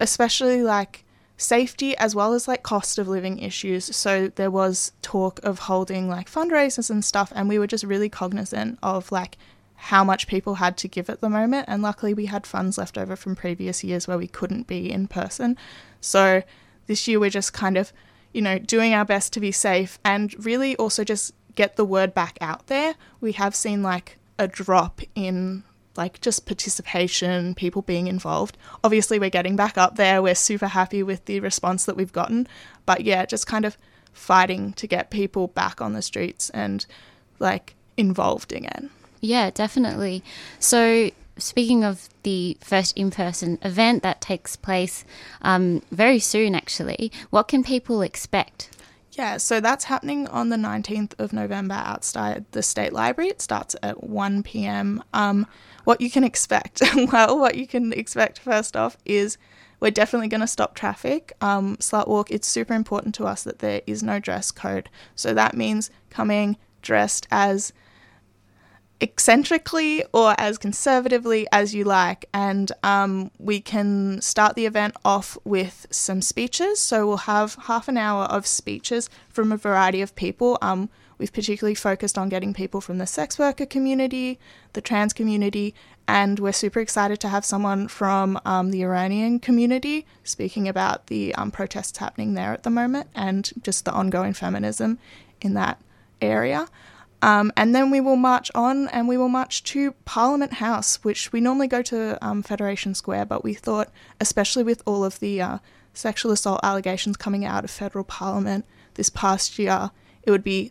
[0.00, 1.04] especially like
[1.36, 3.94] safety as well as like cost of living issues.
[3.96, 8.08] So there was talk of holding like fundraisers and stuff, and we were just really
[8.08, 9.36] cognizant of like
[9.76, 11.66] how much people had to give at the moment.
[11.68, 15.06] And luckily, we had funds left over from previous years where we couldn't be in
[15.06, 15.56] person.
[16.00, 16.42] So
[16.86, 17.92] this year, we're just kind of,
[18.32, 22.14] you know, doing our best to be safe and really also just get the word
[22.14, 22.94] back out there.
[23.20, 25.64] We have seen like a drop in
[25.96, 28.58] like just participation, people being involved.
[28.82, 30.20] Obviously, we're getting back up there.
[30.20, 32.48] We're super happy with the response that we've gotten.
[32.84, 33.78] But yeah, just kind of
[34.12, 36.84] fighting to get people back on the streets and
[37.38, 38.90] like involved again.
[39.20, 40.22] Yeah, definitely.
[40.58, 45.04] So, speaking of the first in person event that takes place
[45.42, 48.70] um, very soon, actually, what can people expect?
[49.12, 53.30] Yeah, so that's happening on the 19th of November outside the State Library.
[53.30, 55.04] It starts at 1 pm.
[55.12, 55.46] Um,
[55.84, 56.82] what you can expect?
[57.12, 59.38] well, what you can expect first off is
[59.78, 61.32] we're definitely going to stop traffic.
[61.40, 64.88] Um, Slut Walk, it's super important to us that there is no dress code.
[65.14, 67.72] So that means coming dressed as
[69.00, 72.28] eccentrically or as conservatively as you like.
[72.32, 76.80] And um, we can start the event off with some speeches.
[76.80, 80.58] So we'll have half an hour of speeches from a variety of people.
[80.62, 80.88] Um,
[81.18, 84.38] we've particularly focused on getting people from the sex worker community,
[84.72, 85.74] the trans community,
[86.06, 91.34] and we're super excited to have someone from um, the Iranian community speaking about the
[91.34, 94.98] um, protests happening there at the moment and just the ongoing feminism
[95.40, 95.80] in that
[96.20, 96.68] area.
[97.24, 101.32] Um, and then we will march on and we will march to Parliament House, which
[101.32, 105.40] we normally go to um, Federation Square, but we thought, especially with all of the
[105.40, 105.58] uh,
[105.94, 108.66] sexual assault allegations coming out of federal parliament
[108.96, 109.90] this past year,
[110.22, 110.70] it would be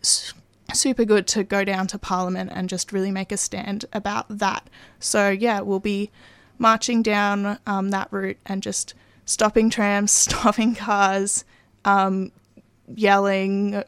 [0.72, 4.70] super good to go down to Parliament and just really make a stand about that.
[5.00, 6.12] So, yeah, we'll be
[6.56, 8.94] marching down um, that route and just
[9.24, 11.44] stopping trams, stopping cars,
[11.84, 12.30] um,
[12.86, 13.82] yelling,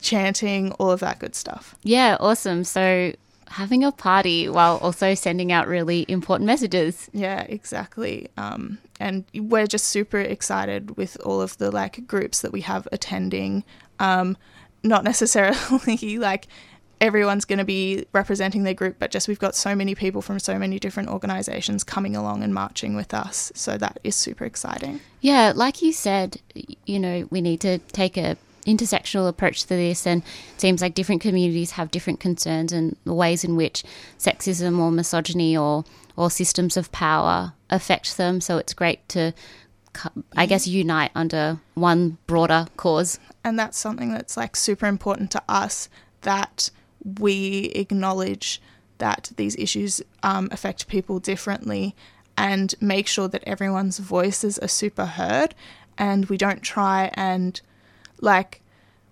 [0.00, 1.74] chanting, all of that good stuff.
[1.82, 2.64] Yeah, awesome.
[2.64, 3.12] So,
[3.48, 7.10] having a party while also sending out really important messages.
[7.12, 8.28] Yeah, exactly.
[8.36, 12.86] Um, and we're just super excited with all of the like groups that we have
[12.92, 13.64] attending.
[13.98, 14.36] Um,
[14.82, 16.46] not necessarily like
[17.00, 20.38] everyone's going to be representing their group, but just we've got so many people from
[20.38, 23.50] so many different organizations coming along and marching with us.
[23.54, 25.00] So that is super exciting.
[25.20, 26.40] Yeah, like you said,
[26.86, 28.36] you know, we need to take a
[28.66, 30.22] intersectional approach to this and
[30.54, 33.82] it seems like different communities have different concerns and the ways in which
[34.18, 35.84] sexism or misogyny or
[36.16, 38.40] or systems of power affect them.
[38.40, 39.32] So it's great to
[40.36, 43.18] I guess unite under one broader cause.
[43.42, 45.88] And that's something that's like super important to us
[46.20, 46.70] that
[47.18, 48.60] we acknowledge
[48.98, 51.96] that these issues um, affect people differently
[52.36, 55.54] and make sure that everyone's voices are super heard
[55.98, 57.60] and we don't try and
[58.20, 58.62] like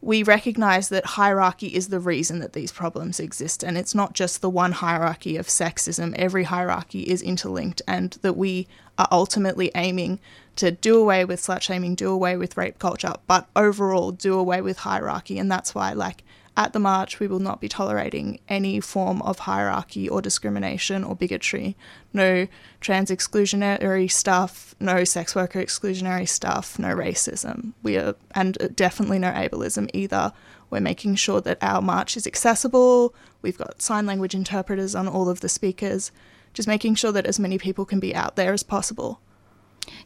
[0.01, 4.41] we recognize that hierarchy is the reason that these problems exist and it's not just
[4.41, 6.15] the one hierarchy of sexism.
[6.15, 10.21] Every hierarchy is interlinked and that we are ultimately aiming
[10.57, 14.61] to do away with slut shaming do away with rape culture but overall do away
[14.61, 15.39] with hierarchy.
[15.39, 16.23] And that's why like
[16.59, 21.15] at the march, we will not be tolerating any form of hierarchy or discrimination or
[21.15, 21.77] bigotry.
[22.13, 22.49] No
[22.81, 27.75] trans exclusionary stuff, no sex worker exclusionary stuff, no racism.
[27.85, 30.33] We are, and definitely no ableism either.
[30.69, 33.15] We're making sure that our march is accessible.
[33.41, 36.11] We've got sign language interpreters on all of the speakers,
[36.55, 39.21] just making sure that as many people can be out there as possible.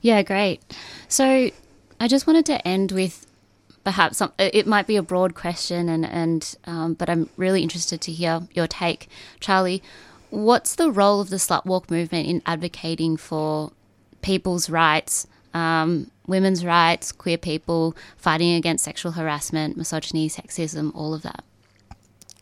[0.03, 0.61] Yeah, great.
[1.09, 1.51] So
[1.99, 3.27] I just wanted to end with
[3.85, 8.01] perhaps some, it might be a broad question, and and um, but I'm really interested
[8.03, 9.09] to hear your take,
[9.41, 9.83] Charlie.
[10.31, 13.73] What's the role of the slut walk movement in advocating for
[14.23, 21.23] people's rights um, women's rights, queer people, fighting against sexual harassment, misogyny, sexism, all of
[21.23, 21.45] that?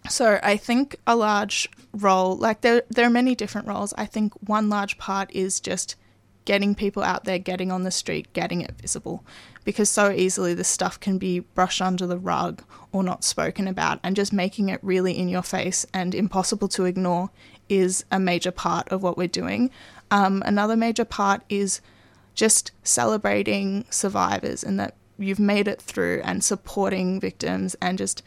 [0.08, 3.92] So I think a large role, like there, there are many different roles.
[3.96, 5.96] I think one large part is just
[6.44, 9.24] getting people out there, getting on the street, getting it visible,
[9.64, 14.00] because so easily this stuff can be brushed under the rug or not spoken about,
[14.02, 17.30] and just making it really in your face and impossible to ignore
[17.68, 19.70] is a major part of what we're doing.
[20.10, 21.80] Um, another major part is
[22.34, 28.22] just celebrating survivors and that you've made it through and supporting victims and just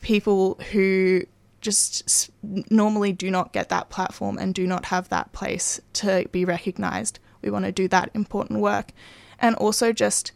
[0.00, 1.22] people who
[1.60, 6.44] just normally do not get that platform and do not have that place to be
[6.44, 7.18] recognized.
[7.42, 8.92] We want to do that important work.
[9.38, 10.32] And also just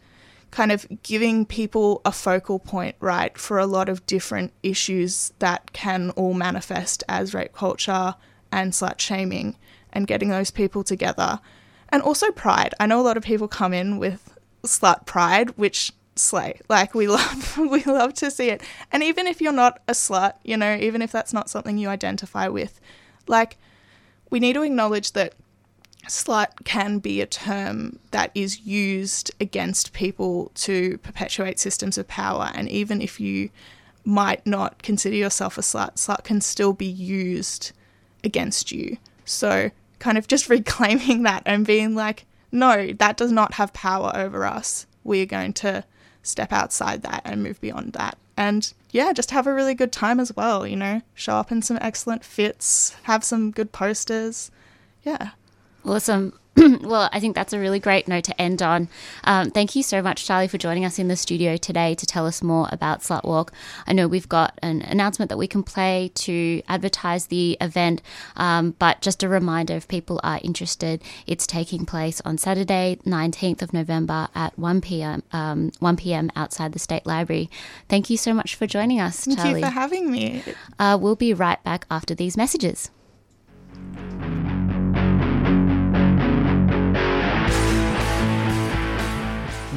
[0.55, 5.73] kind of giving people a focal point, right, for a lot of different issues that
[5.73, 8.15] can all manifest as rape culture
[8.53, 9.57] and slut shaming
[9.91, 11.41] and getting those people together.
[11.89, 12.73] And also pride.
[12.79, 14.33] I know a lot of people come in with
[14.63, 16.61] slut pride, which slay.
[16.69, 18.63] Like we love we love to see it.
[18.93, 21.89] And even if you're not a slut, you know, even if that's not something you
[21.89, 22.79] identify with,
[23.27, 23.57] like
[24.29, 25.33] we need to acknowledge that
[26.07, 32.51] slut can be a term that is used against people to perpetuate systems of power
[32.53, 33.49] and even if you
[34.05, 37.71] might not consider yourself a slut, slut can still be used
[38.23, 38.97] against you.
[39.25, 44.11] So kind of just reclaiming that and being like, no, that does not have power
[44.15, 44.85] over us.
[45.03, 45.83] We are going to
[46.23, 48.17] step outside that and move beyond that.
[48.37, 51.61] And yeah, just have a really good time as well, you know, show up in
[51.61, 54.51] some excellent fits, have some good posters.
[55.03, 55.31] Yeah.
[55.85, 56.33] Awesome.
[56.81, 58.87] well, I think that's a really great note to end on.
[59.25, 62.25] Um, thank you so much, Charlie, for joining us in the studio today to tell
[62.25, 63.51] us more about Slut Walk.
[63.85, 68.01] I know we've got an announcement that we can play to advertise the event,
[68.37, 73.61] um, but just a reminder if people are interested, it's taking place on Saturday, 19th
[73.61, 75.23] of November at 1 p.m.
[75.33, 76.31] Um, 1 p.m.
[76.37, 77.49] outside the State Library.
[77.89, 79.61] Thank you so much for joining us, Thank Charlie.
[79.61, 80.43] Thank you for having me.
[80.79, 82.91] Uh, we'll be right back after these messages.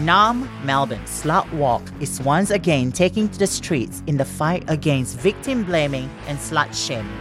[0.08, 5.18] Naarm Melbourne Slut Walk is once again taking to the streets in the fight against
[5.18, 7.20] victim blaming and slut shaming.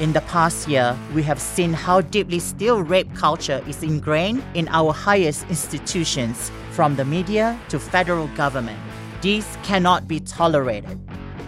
[0.00, 4.66] In the past year, we have seen how deeply still rape culture is ingrained in
[4.72, 8.80] our highest institutions, from the media to federal government.
[9.22, 10.98] These cannot be tolerated.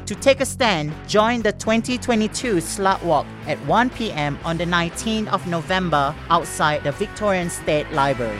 [0.07, 4.39] To take a stand, join the 2022 Slut Walk at 1 p.m.
[4.45, 8.39] on the 19th of November outside the Victorian State Library.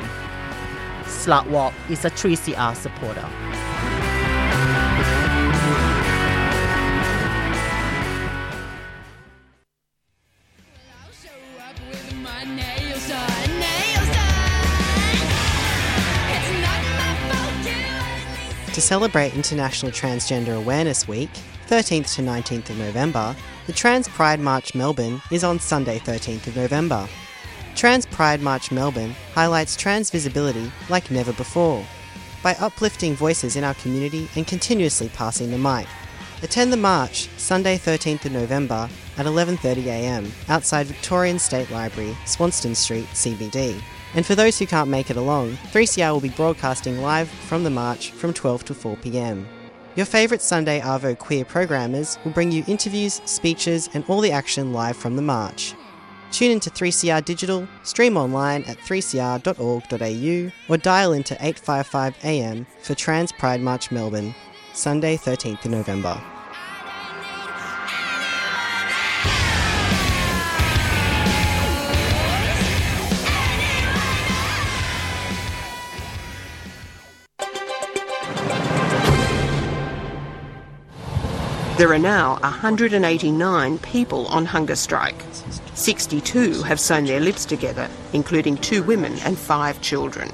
[1.09, 3.27] Slut Walk is a 3CR supporter.
[18.75, 21.31] To celebrate International Transgender Awareness Week,
[21.67, 23.35] 13th to 19th of November,
[23.67, 27.09] the Trans Pride March Melbourne is on Sunday, 13th of November.
[27.79, 31.87] Trans Pride March Melbourne highlights trans visibility like never before
[32.43, 35.87] by uplifting voices in our community and continuously passing the mic.
[36.43, 43.07] Attend the march Sunday 13th of November at 11.30am outside Victorian State Library, Swanston Street,
[43.13, 43.81] CBD.
[44.15, 47.71] And for those who can't make it along, 3CR will be broadcasting live from the
[47.71, 49.47] march from 12 to 4pm.
[49.95, 54.73] Your favourite Sunday Arvo queer programmers will bring you interviews, speeches, and all the action
[54.73, 55.75] live from the march.
[56.31, 63.33] Tune into 3CR Digital, stream online at 3cr.org.au, or dial into 855 AM for Trans
[63.33, 64.35] Pride March Melbourne,
[64.73, 66.21] Sunday 13th of November.
[81.79, 85.23] There are now 189 people on hunger strike.
[85.79, 90.29] 62 have sewn their lips together, including two women and five children.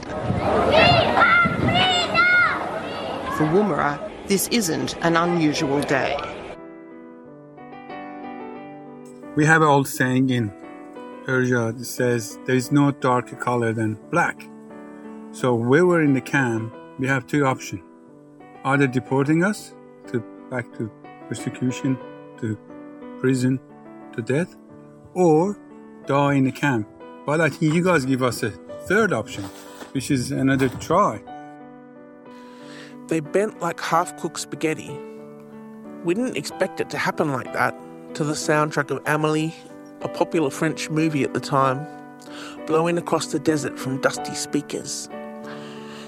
[3.36, 6.16] For Woomera, this isn't an unusual day.
[9.36, 10.50] We have an old saying in
[11.26, 14.48] Persia that says there is no darker color than black.
[15.32, 17.82] So when we're in the camp, we have two options:
[18.64, 19.74] either deporting us
[20.06, 20.20] to
[20.50, 20.90] back to
[21.28, 21.98] persecution,
[22.38, 22.56] to
[23.20, 23.60] prison,
[24.14, 24.56] to death,
[25.14, 25.56] or
[26.06, 26.88] die in the camp.
[27.26, 29.44] But I think you guys give us a third option,
[29.92, 31.22] which is another try.
[33.08, 34.98] They bent like half cooked spaghetti.
[36.04, 37.74] We didn't expect it to happen like that
[38.14, 39.54] to the soundtrack of Amelie,
[40.02, 41.86] a popular French movie at the time,
[42.66, 45.08] blowing across the desert from dusty speakers.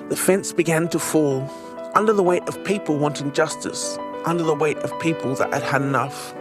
[0.08, 1.50] The fence began to fall
[1.94, 5.82] under the weight of people wanting justice, under the weight of people that had had
[5.82, 6.34] enough.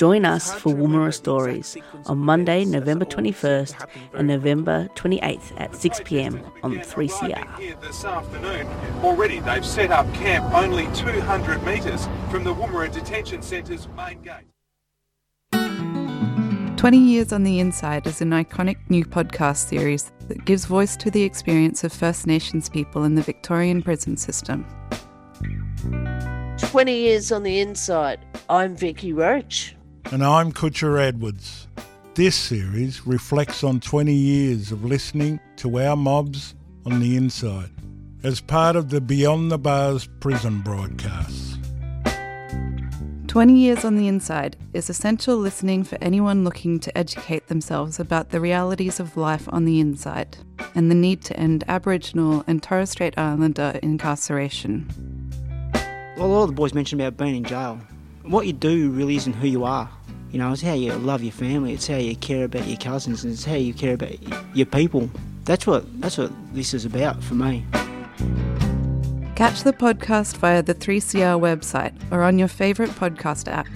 [0.00, 1.76] Join us for Woomera Stories
[2.06, 7.78] on Monday, November 21st and November 28th at 6 pm on 3CR.
[7.82, 8.66] This afternoon.
[9.04, 14.46] Already they've set up camp only 200 metres from the Woomera Detention Centre's main gate.
[16.78, 21.10] 20 Years on the Inside is an iconic new podcast series that gives voice to
[21.10, 24.64] the experience of First Nations people in the Victorian prison system.
[26.56, 28.24] 20 years on the inside.
[28.48, 29.76] I'm Vicky Roach.
[30.06, 31.68] And I'm Kutcher Edwards.
[32.14, 37.70] This series reflects on 20 years of listening to our mobs on the inside
[38.24, 41.56] as part of the Beyond the Bars prison broadcasts.
[43.28, 48.30] 20 Years on the Inside is essential listening for anyone looking to educate themselves about
[48.30, 50.36] the realities of life on the inside
[50.74, 54.88] and the need to end Aboriginal and Torres Strait Islander incarceration.
[56.16, 57.80] Well, a lot of the boys mentioned about being in jail.
[58.22, 59.88] What you do really isn't who you are.
[60.30, 61.72] You know, it's how you love your family.
[61.72, 63.24] It's how you care about your cousins.
[63.24, 64.12] And it's how you care about
[64.54, 65.10] your people.
[65.44, 67.64] That's what that's what this is about for me.
[69.34, 73.66] Catch the podcast via the 3CR website or on your favourite podcast app.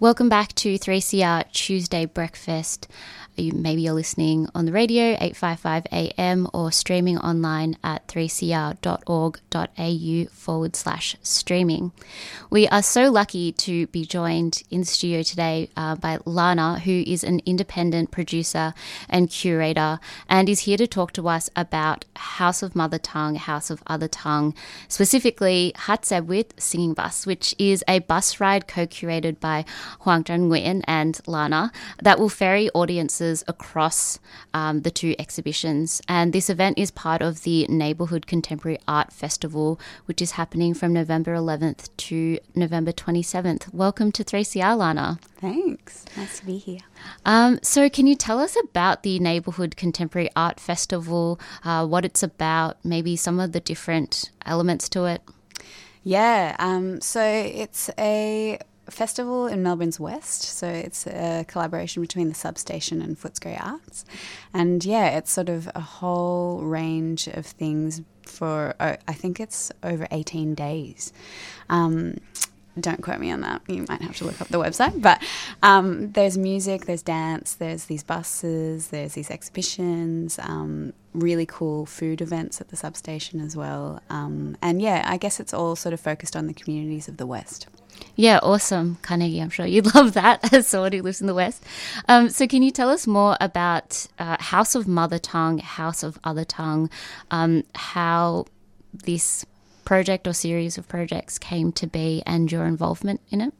[0.00, 2.86] Welcome back to 3CR Tuesday Breakfast.
[3.38, 10.74] You, maybe you're listening on the radio, 855 AM, or streaming online at 3cr.org.au forward
[10.74, 11.92] slash streaming.
[12.50, 17.04] We are so lucky to be joined in the studio today uh, by Lana, who
[17.06, 18.74] is an independent producer
[19.08, 23.70] and curator, and is here to talk to us about House of Mother Tongue, House
[23.70, 24.54] of Other Tongue,
[24.88, 29.64] specifically Hát Xe Buýt Singing Bus, which is a bus ride co curated by
[30.00, 31.70] Huang Zhen Nguyen and Lana
[32.02, 34.18] that will ferry audiences across
[34.54, 36.00] um, the two exhibitions.
[36.08, 40.92] And this event is part of the Neighbourhood Contemporary Art Festival, which is happening from
[40.92, 43.72] November 11th to November 27th.
[43.74, 45.18] Welcome to 3CR, Lana.
[45.36, 46.04] Thanks.
[46.16, 46.80] Nice to be here.
[47.24, 52.22] Um, so, can you tell us about the Neighbourhood Contemporary Art Festival, uh, what it's
[52.22, 55.22] about, maybe some of the different elements to it?
[56.02, 58.58] Yeah, um, so it's a
[58.90, 60.42] festival in Melbourne's West.
[60.42, 64.04] So it's a collaboration between the substation and Footscray Arts.
[64.52, 69.72] And yeah, it's sort of a whole range of things for, uh, I think it's
[69.82, 71.12] over 18 days.
[71.68, 72.16] Um,
[72.80, 73.62] don't quote me on that.
[73.68, 75.00] You might have to look up the website.
[75.00, 75.22] But
[75.62, 82.20] um, there's music, there's dance, there's these buses, there's these exhibitions, um, really cool food
[82.20, 84.00] events at the substation as well.
[84.10, 87.26] Um, and yeah, I guess it's all sort of focused on the communities of the
[87.26, 87.66] West.
[88.16, 89.40] Yeah, awesome, Carnegie.
[89.40, 91.64] I'm sure you'd love that as someone who lives in the West.
[92.08, 96.18] Um, so, can you tell us more about uh, House of Mother Tongue, House of
[96.24, 96.90] Other Tongue,
[97.30, 98.46] um, how
[98.92, 99.46] this
[99.84, 103.54] project or series of projects came to be and your involvement in it?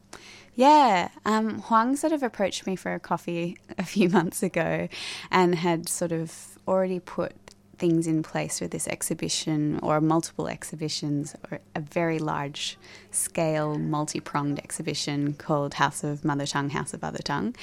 [0.55, 4.89] Yeah, um, Huang sort of approached me for a coffee a few months ago
[5.31, 7.33] and had sort of already put
[7.79, 12.77] things in place for this exhibition or multiple exhibitions or a very large
[13.11, 17.55] scale multi-pronged exhibition called House of Mother Tongue, House of Other Tongue.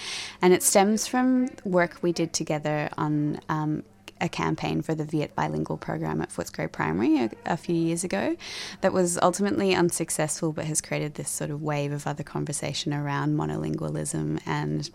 [0.43, 3.85] And it stems from work we did together on um,
[4.21, 8.35] a campaign for the Viet bilingual program at Footscray Primary a, a, few years ago
[8.81, 13.37] that was ultimately unsuccessful but has created this sort of wave of other conversation around
[13.37, 14.91] monolingualism and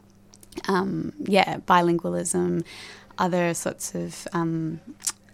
[0.68, 2.66] um, yeah, bilingualism,
[3.22, 4.82] other sorts of um,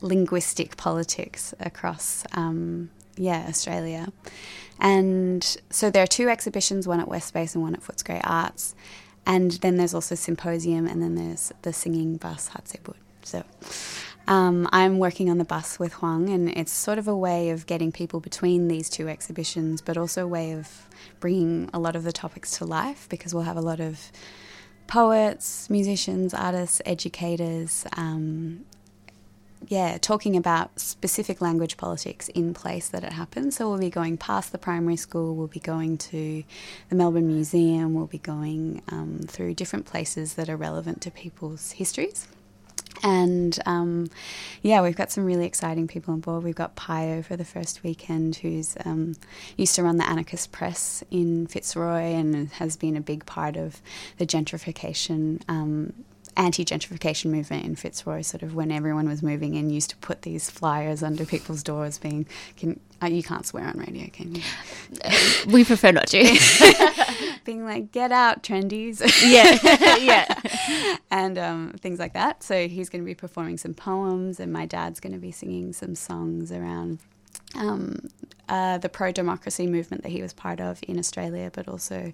[0.02, 4.12] linguistic politics across um, yeah Australia.
[4.80, 8.76] And so there are two exhibitions, one at West Space and one at Footscray Arts.
[9.26, 12.96] And then there's also symposium, and then there's the singing bus Hát Xe Buýt.
[13.24, 13.44] So
[14.28, 17.66] um, I'm working on the bus with Huang, and it's sort of a way of
[17.66, 20.88] getting people between these two exhibitions, but also a way of
[21.20, 24.12] bringing a lot of the topics to life because we'll have a lot of
[24.88, 28.66] poets, musicians, artists, educators, um,
[29.68, 33.56] yeah, talking about specific language politics in place that it happens.
[33.56, 36.44] So we'll be going past the primary school, we'll be going to
[36.90, 41.72] the Melbourne Museum, we'll be going um, through different places that are relevant to people's
[41.72, 42.28] histories.
[43.04, 44.10] And um,
[44.62, 46.44] yeah, we've got some really exciting people on board.
[46.44, 49.16] We've got Pio for the first weekend, who's um,
[49.56, 53.82] used to run the Anarchist Press in Fitzroy and has been a big part of
[54.18, 55.94] the gentrification um,
[56.38, 58.22] anti-gentrification movement in Fitzroy.
[58.22, 61.98] Sort of when everyone was moving in, used to put these flyers under people's doors,
[61.98, 62.26] being
[62.56, 64.42] can, uh, you can't swear on radio, can you?
[65.48, 66.24] we prefer not to.
[67.46, 69.02] being like, get out, trendies.
[69.28, 70.98] Yeah, yeah.
[71.12, 72.44] and um, things like that.
[72.44, 75.74] So he's going to be performing some poems, and my dad's going to be singing
[75.74, 77.00] some songs around
[77.56, 78.10] um,
[78.50, 82.14] uh, the pro democracy movement that he was part of in Australia, but also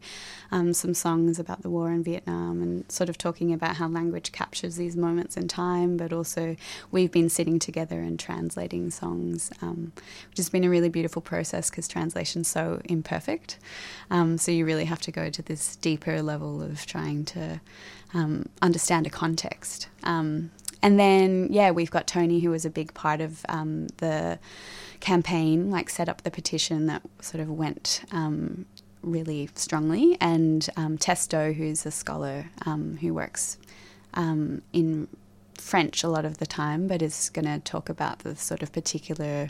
[0.52, 4.32] um, some songs about the war in Vietnam and sort of talking about how language
[4.32, 5.98] captures these moments in time.
[5.98, 6.56] But also,
[6.92, 9.92] we've been sitting together and translating songs, um,
[10.30, 13.60] which has been a really beautiful process because translation's so imperfect.
[14.10, 17.62] Um, so, you really have to go to this deeper level of trying to
[18.14, 19.88] um, understand a context.
[20.04, 20.52] Um,
[20.84, 24.38] and then, yeah, we've got Tony, who was a big part of um, the
[25.00, 28.66] campaign, like set up the petition that sort of went um,
[29.02, 33.58] really strongly, and um, Testo, who's a scholar um, who works
[34.14, 35.08] um, in
[35.58, 38.72] French a lot of the time, but is going to talk about the sort of
[38.72, 39.50] particular,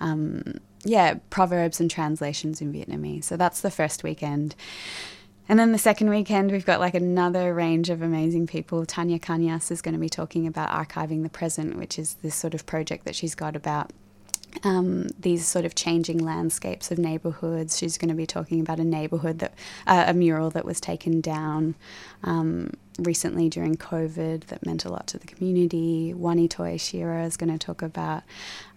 [0.00, 0.42] um,
[0.84, 3.24] yeah, proverbs and translations in Vietnamese.
[3.24, 4.54] So that's the first weekend.
[5.50, 8.86] And then the second weekend, we've got like another range of amazing people.
[8.86, 12.54] Tanya Kanyas is going to be talking about archiving the present, which is this sort
[12.54, 13.90] of project that she's got about
[14.62, 17.76] um, these sort of changing landscapes of neighborhoods.
[17.76, 19.54] She's going to be talking about a neighborhood that,
[19.88, 21.74] uh, a mural that was taken down
[22.22, 22.70] um,
[23.00, 26.14] recently during COVID that meant a lot to the community.
[26.14, 28.22] Wani Toy Shira is going to talk about,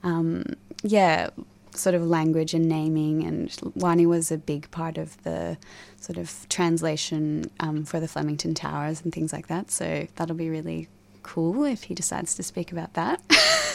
[0.01, 0.43] um,
[0.81, 1.29] yeah,
[1.75, 3.23] sort of language and naming.
[3.23, 5.57] And Wani was a big part of the
[5.99, 9.71] sort of translation um, for the Flemington Towers and things like that.
[9.71, 10.87] So that'll be really
[11.23, 13.21] cool if he decides to speak about that.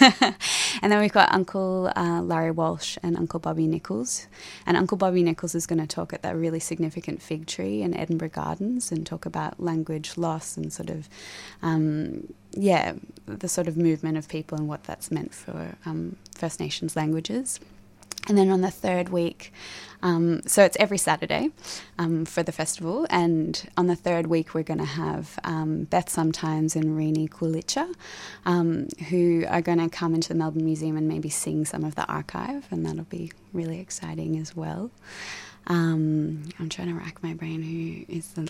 [0.82, 4.26] and then we've got Uncle uh, Larry Walsh and Uncle Bobby Nichols.
[4.66, 7.94] And Uncle Bobby Nichols is going to talk at that really significant fig tree in
[7.94, 11.08] Edinburgh Gardens and talk about language loss and sort of,
[11.62, 12.92] um, yeah,
[13.26, 17.58] the sort of movement of people and what that's meant for um, First Nations languages.
[18.28, 19.52] And then on the third week,
[20.02, 21.50] um, so it's every Saturday
[21.98, 23.06] um, for the festival.
[23.10, 27.92] And on the third week, we're going to have um, Beth Sometimes and Rini Kulicha,
[28.46, 31.94] um, who are going to come into the Melbourne Museum and maybe sing some of
[31.94, 32.66] the archive.
[32.70, 34.90] And that'll be really exciting as well.
[35.66, 38.48] Um, I'm trying to rack my brain who is the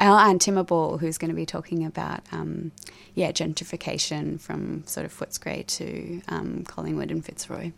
[0.00, 2.72] Oh, and Timmah Ball, who's going to be talking about, um,
[3.14, 7.70] yeah, gentrification from sort of Footscray to um, Collingwood and Fitzroy.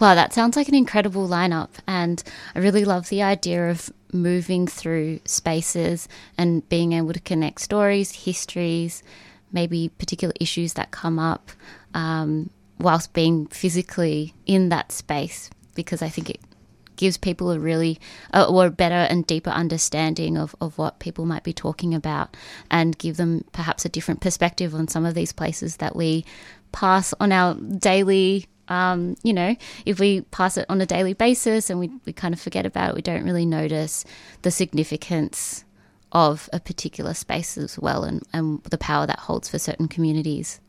[0.00, 1.70] Wow, that sounds like an incredible lineup.
[1.86, 2.22] And
[2.54, 8.12] I really love the idea of moving through spaces and being able to connect stories,
[8.24, 9.02] histories,
[9.50, 11.50] maybe particular issues that come up
[11.94, 16.40] um, whilst being physically in that space, because I think it
[16.94, 17.98] gives people a really
[18.32, 22.36] uh, or a better and deeper understanding of, of what people might be talking about
[22.70, 26.24] and give them perhaps a different perspective on some of these places that we
[26.72, 29.56] pass on our daily um, you know,
[29.86, 32.90] if we pass it on a daily basis and we, we kind of forget about
[32.90, 34.04] it, we don't really notice
[34.42, 35.64] the significance
[36.12, 40.60] of a particular space as well and, and the power that holds for certain communities.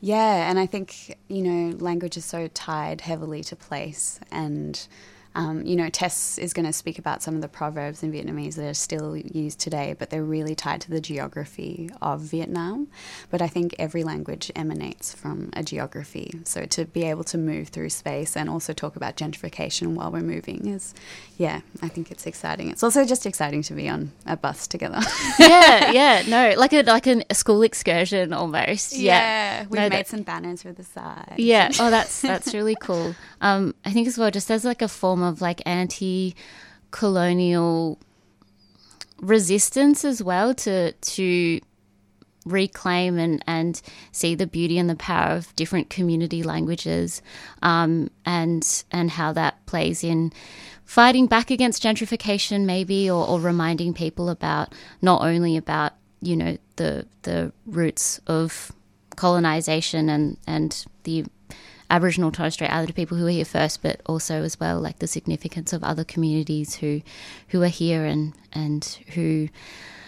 [0.00, 4.86] Yeah, and I think, you know, language is so tied heavily to place and
[5.34, 8.56] um, you know, Tess is going to speak about some of the proverbs in Vietnamese
[8.56, 12.88] that are still used today, but they're really tied to the geography of Vietnam.
[13.30, 16.40] But I think every language emanates from a geography.
[16.44, 20.20] So to be able to move through space and also talk about gentrification while we're
[20.20, 20.94] moving is,
[21.38, 22.70] yeah, I think it's exciting.
[22.70, 25.00] It's also just exciting to be on a bus together.
[25.38, 28.92] yeah, yeah, no, like a like a school excursion almost.
[28.92, 31.34] Yeah, yeah we've no, made that- some banners for the side.
[31.38, 31.70] Yeah.
[31.80, 33.14] Oh, that's that's really cool.
[33.42, 37.98] Um, I think as well, just as like a form of like anti-colonial
[39.20, 41.60] resistance as well to to
[42.44, 43.80] reclaim and and
[44.10, 47.22] see the beauty and the power of different community languages,
[47.62, 50.32] um, and and how that plays in
[50.84, 56.56] fighting back against gentrification, maybe, or, or reminding people about not only about you know
[56.76, 58.72] the the roots of
[59.16, 61.24] colonization and and the
[61.92, 65.06] Aboriginal Torres Strait Islander people who were here first, but also as well like the
[65.06, 67.02] significance of other communities who
[67.48, 68.82] who are here and and
[69.14, 69.50] who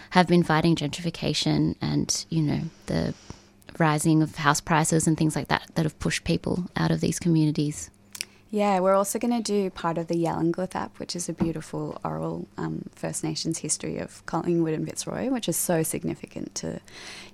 [0.09, 3.13] have been fighting gentrification and you know the
[3.77, 7.19] rising of house prices and things like that that have pushed people out of these
[7.19, 7.91] communities.
[8.49, 11.99] Yeah, we're also going to do part of the Yalinguth app, which is a beautiful
[12.05, 16.79] oral um, First Nations history of Collingwood and Fitzroy, which is so significant to,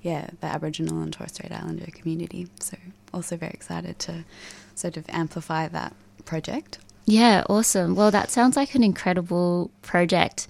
[0.01, 2.47] yeah, the Aboriginal and Torres Strait Islander community.
[2.59, 2.75] So
[3.13, 4.23] also very excited to
[4.75, 5.93] sort of amplify that
[6.25, 6.79] project.
[7.05, 7.95] Yeah, awesome.
[7.95, 10.47] Well, that sounds like an incredible project.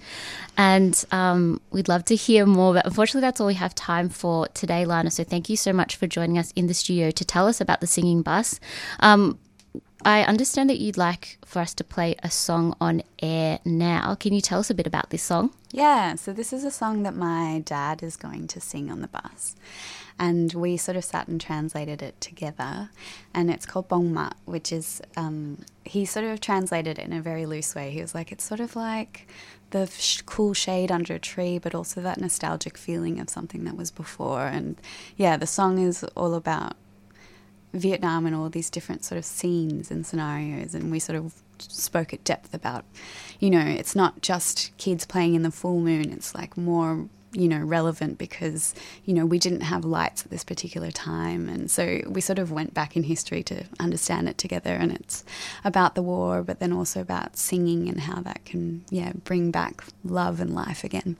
[0.56, 2.74] And um, we'd love to hear more.
[2.74, 5.10] But unfortunately, that's all we have time for today, Lana.
[5.10, 7.80] So thank you so much for joining us in the studio to tell us about
[7.80, 8.60] the singing bus.
[9.00, 9.38] Um,
[10.04, 14.14] I understand that you'd like for us to play a song on air now.
[14.16, 15.54] Can you tell us a bit about this song?
[15.70, 19.08] Yeah, so this is a song that my dad is going to sing on the
[19.08, 19.54] bus.
[20.28, 22.90] And we sort of sat and translated it together.
[23.34, 27.44] And it's called Bongma, which is, um, he sort of translated it in a very
[27.44, 27.90] loose way.
[27.90, 29.26] He was like, it's sort of like
[29.70, 33.76] the sh- cool shade under a tree, but also that nostalgic feeling of something that
[33.76, 34.46] was before.
[34.46, 34.76] And
[35.16, 36.74] yeah, the song is all about
[37.72, 42.12] Vietnam and all these different sort of scenes and scenarios, and we sort of spoke
[42.12, 42.84] at depth about,
[43.40, 46.12] you know, it's not just kids playing in the full moon.
[46.12, 48.74] It's like more, you know, relevant because
[49.04, 52.52] you know we didn't have lights at this particular time, and so we sort of
[52.52, 54.74] went back in history to understand it together.
[54.74, 55.24] And it's
[55.64, 59.84] about the war, but then also about singing and how that can, yeah, bring back
[60.04, 61.16] love and life again.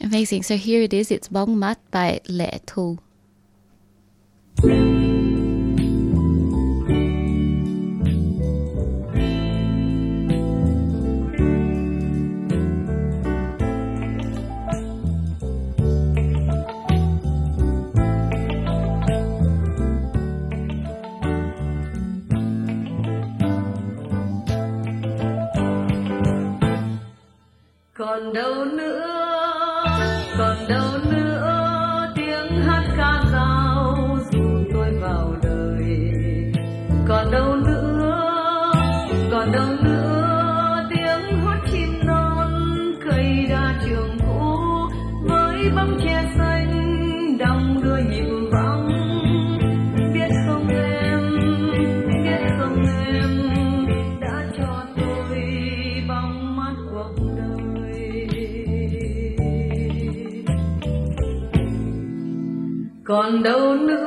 [0.00, 0.42] Amazing.
[0.42, 1.10] So here it is.
[1.10, 2.98] It's Bong Mat by Lệ Thu.
[28.22, 28.91] Còn đâu nữa
[63.32, 64.01] còn đâu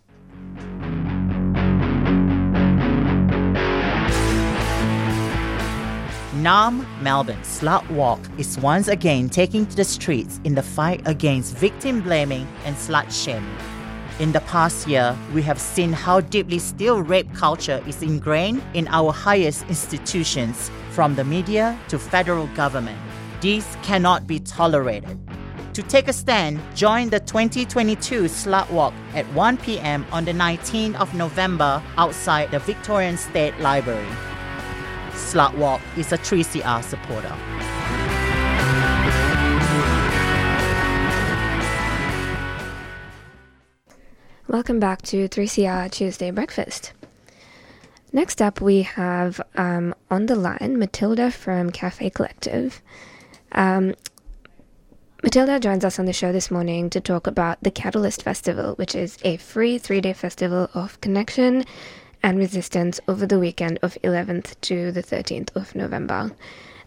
[6.44, 11.56] Naarm Melbourne Slut Walk is once again taking to the streets in the fight against
[11.56, 13.56] victim blaming and slut shaming.
[14.20, 18.86] In the past year, we have seen how deeply still rape culture is ingrained in
[18.88, 22.98] our highest institutions, from the media to federal government.
[23.40, 25.18] These cannot be tolerated.
[25.72, 30.04] To take a stand, join the 2022 Slut Walk at 1 p.m.
[30.12, 34.33] on the 19th of November outside the Victorian State Library.
[35.34, 37.34] Slut Walk is a 3CR supporter.
[44.46, 46.92] Welcome back to 3CR Tuesday Breakfast.
[48.12, 52.80] Next up, we have um, on the line Matilda from Cafe Collective.
[53.50, 53.96] Um,
[55.24, 58.94] Matilda joins us on the show this morning to talk about the Catalyst Festival, which
[58.94, 61.64] is a free three day festival of connection
[62.24, 66.32] and resistance over the weekend of 11th to the 13th of November.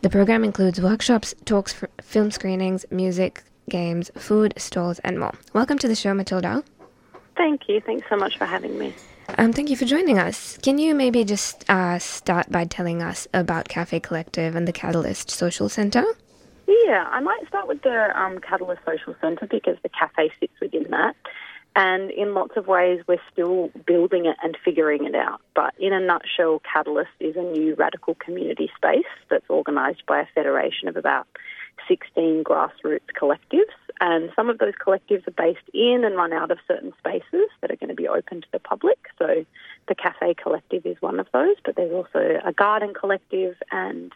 [0.02, 5.36] The program includes workshops, talks, f- film screenings, music, games, food, stalls, and more.
[5.54, 6.64] Welcome to the show, Matilda.
[7.38, 7.80] Thank you.
[7.82, 8.96] Thanks so much for having me.
[9.38, 10.58] Um, thank you for joining us.
[10.58, 15.30] Can you maybe just uh, start by telling us about Cafe Collective and the Catalyst
[15.30, 16.06] Social Centre?
[16.68, 20.90] Yeah, I might start with the um, Catalyst Social Centre because the cafe sits within
[20.90, 21.16] that.
[21.80, 25.42] And in lots of ways, we're still building it and figuring it out.
[25.54, 30.26] But in a nutshell, Catalyst is a new radical community space that's organised by a
[30.34, 31.28] federation of about
[31.88, 33.78] 16 grassroots collectives.
[34.02, 37.70] And some of those collectives are based in and run out of certain spaces that
[37.70, 38.98] are going to be open to the public.
[39.20, 39.46] So
[39.88, 44.12] the Cafe Collective is one of those, but there's also a garden collective and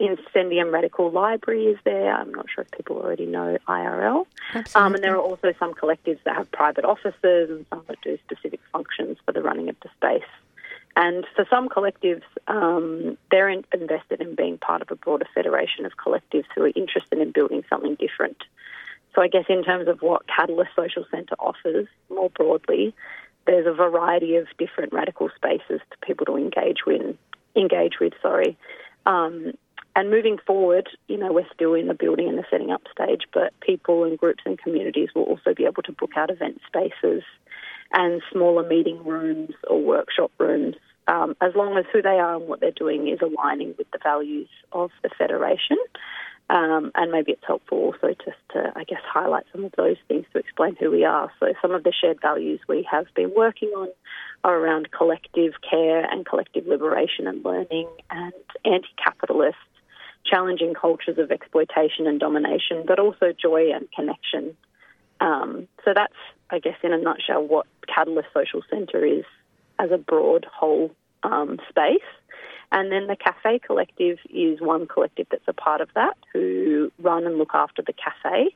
[0.00, 2.14] Incendium Radical Library is there.
[2.14, 4.26] I'm not sure if people already know IRL.
[4.74, 8.18] Um, and there are also some collectives that have private offices and some that do
[8.26, 10.28] specific functions for the running of the space.
[10.96, 15.84] And for some collectives, um, they're in, invested in being part of a broader federation
[15.84, 18.42] of collectives who are interested in building something different.
[19.14, 22.94] So I guess in terms of what Catalyst Social Centre offers more broadly,
[23.46, 27.16] there's a variety of different radical spaces for people to engage with.
[27.54, 28.58] Engage with, sorry.
[29.06, 29.52] Um,
[29.96, 33.22] and moving forward, you know, we're still in the building and the setting up stage,
[33.32, 37.22] but people and groups and communities will also be able to book out event spaces
[37.92, 40.76] and smaller meeting rooms or workshop rooms,
[41.08, 43.98] um, as long as who they are and what they're doing is aligning with the
[44.02, 45.78] values of the Federation.
[46.50, 50.26] Um, and maybe it's helpful also just to, I guess, highlight some of those things
[50.32, 51.32] to explain who we are.
[51.40, 53.88] So, some of the shared values we have been working on
[54.44, 58.32] are around collective care and collective liberation and learning and
[58.64, 59.56] anti capitalist,
[60.28, 64.56] challenging cultures of exploitation and domination, but also joy and connection.
[65.20, 66.14] Um, so, that's,
[66.50, 69.24] I guess, in a nutshell, what Catalyst Social Centre is
[69.78, 70.90] as a broad whole
[71.22, 72.00] um, space.
[72.72, 77.26] And then the Cafe Collective is one collective that's a part of that who run
[77.26, 78.54] and look after the cafe.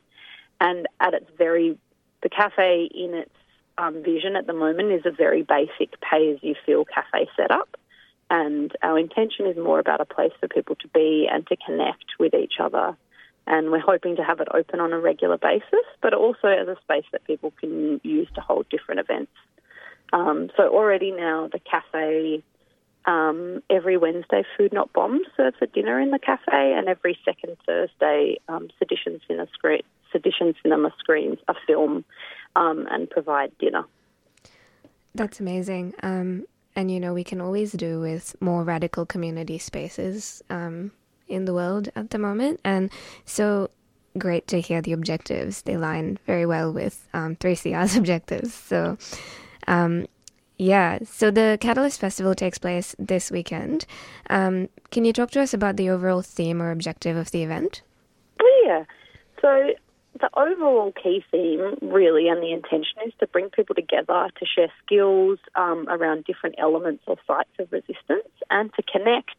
[0.60, 1.78] And at its very,
[2.22, 3.30] the cafe in its
[3.78, 7.76] um, vision at the moment is a very basic pay as you feel cafe setup.
[8.30, 12.04] And our intention is more about a place for people to be and to connect
[12.18, 12.96] with each other.
[13.46, 16.76] And we're hoping to have it open on a regular basis, but also as a
[16.82, 19.32] space that people can use to hold different events.
[20.12, 22.42] Um, so already now the cafe
[23.06, 27.56] um, every Wednesday, Food Not Bombs serves a dinner in the cafe, and every second
[27.66, 29.48] Thursday, um, Sedition, Cinema
[30.12, 32.04] Sedition Cinema screens a film
[32.56, 33.84] um, and provide dinner.
[35.14, 35.94] That's amazing.
[36.76, 40.92] And you know, we can always do with more radical community spaces um,
[41.28, 42.60] in the world at the moment.
[42.64, 42.90] And
[43.24, 43.70] so
[44.18, 45.62] great to hear the objectives.
[45.62, 48.54] They line very well with um, 3CR's objectives.
[48.54, 48.98] So,
[49.66, 50.06] um,
[50.58, 53.86] yeah, so the Catalyst Festival takes place this weekend.
[54.28, 57.82] Um, can you talk to us about the overall theme or objective of the event?
[58.42, 58.84] Oh, yeah.
[59.40, 59.72] So
[60.18, 64.72] the overall key theme, really, and the intention is to bring people together to share
[64.84, 69.36] skills um, around different elements or sites of resistance and to connect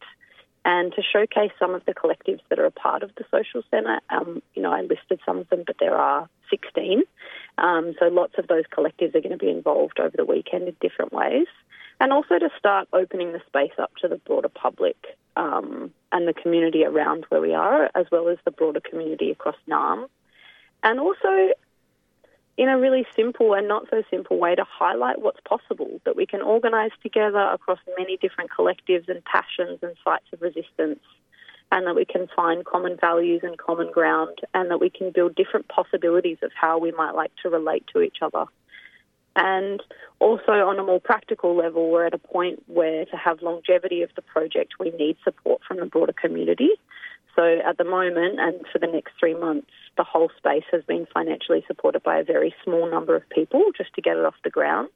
[0.64, 4.00] and to showcase some of the collectives that are a part of the social centre.
[4.10, 7.02] Um, you know, I listed some of them, but there are 16.
[7.58, 10.76] Um, so lots of those collectives are going to be involved over the weekend in
[10.80, 11.48] different ways.
[12.00, 14.96] And also to start opening the space up to the broader public
[15.36, 19.56] um, and the community around where we are, as well as the broader community across
[19.68, 20.08] Naarm.
[20.82, 21.52] And also
[22.58, 26.26] in a really simple and not so simple way to highlight what's possible, that we
[26.26, 31.00] can organise together across many different collectives and passions and sites of resistance,
[31.70, 35.34] and that we can find common values and common ground, and that we can build
[35.34, 38.44] different possibilities of how we might like to relate to each other.
[39.34, 39.82] And
[40.18, 44.10] also, on a more practical level, we're at a point where to have longevity of
[44.14, 46.68] the project, we need support from the broader community.
[47.36, 51.06] So, at the moment, and for the next three months, the whole space has been
[51.12, 54.50] financially supported by a very small number of people just to get it off the
[54.50, 54.90] ground.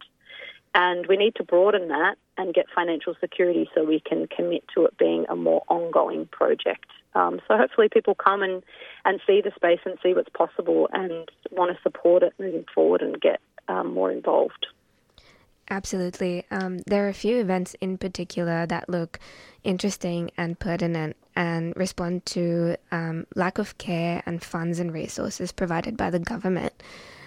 [0.75, 4.85] And we need to broaden that and get financial security so we can commit to
[4.85, 6.85] it being a more ongoing project.
[7.15, 8.63] Um, so hopefully people come and,
[9.07, 13.01] and see the space and see what's possible and want to support it moving forward
[13.01, 14.67] and get um, more involved.
[15.69, 16.45] Absolutely.
[16.51, 19.19] Um, there are a few events in particular that look
[19.65, 25.97] interesting and pertinent and respond to um, lack of care and funds and resources provided
[25.97, 26.73] by the government.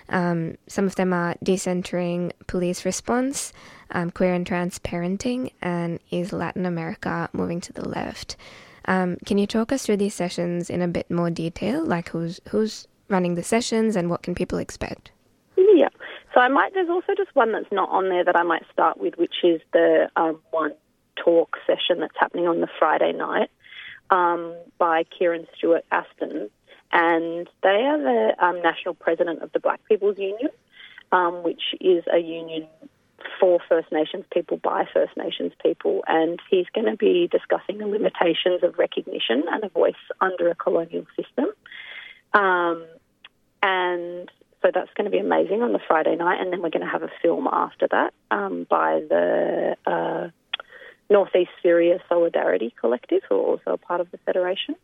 [0.08, 3.54] Um, some of them are decentering police response,
[3.92, 8.36] um, queer and trans parenting, and is Latin America moving to the left.
[8.86, 12.40] Um, can you talk us through these sessions in a bit more detail, like who's
[12.50, 15.12] who's running the sessions and what can people expect?
[15.58, 15.89] Yeah.
[16.34, 16.74] So I might.
[16.74, 19.62] There's also just one that's not on there that I might start with, which is
[19.74, 20.74] the um, one
[21.16, 23.50] talk session that's happening on the Friday night
[24.10, 26.50] um, by Kieran Stewart Aston,
[26.92, 30.50] and they are the um, national president of the Black People's Union,
[31.12, 32.68] um, which is a union
[33.40, 37.88] for First Nations people by First Nations people, and he's going to be discussing the
[37.88, 41.46] limitations of recognition and a voice under a colonial system.
[42.34, 42.86] Um,
[43.62, 44.30] and
[44.62, 46.92] so that's going to be amazing on the Friday night, and then we're going to
[46.92, 50.30] have a film after that um, by the uh,
[51.10, 54.76] Northeast Syria Solidarity Collective, who are also a part of the Federation.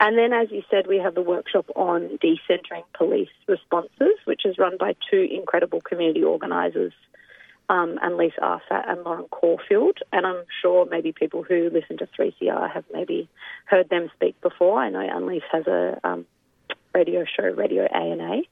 [0.00, 4.56] And then, as you said, we have the workshop on decentering police responses, which is
[4.56, 6.92] run by two incredible community organisers,
[7.68, 9.98] um, Annalise Arsat and Lauren Caulfield.
[10.12, 13.28] And I'm sure maybe people who listen to 3CR have maybe
[13.64, 14.80] heard them speak before.
[14.80, 16.26] I know Annalise has a um,
[16.94, 18.42] radio show, Radio A&A.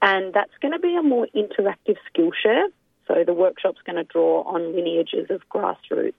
[0.00, 2.68] And that's going to be a more interactive skill share.
[3.06, 6.14] So the workshop's going to draw on lineages of grassroots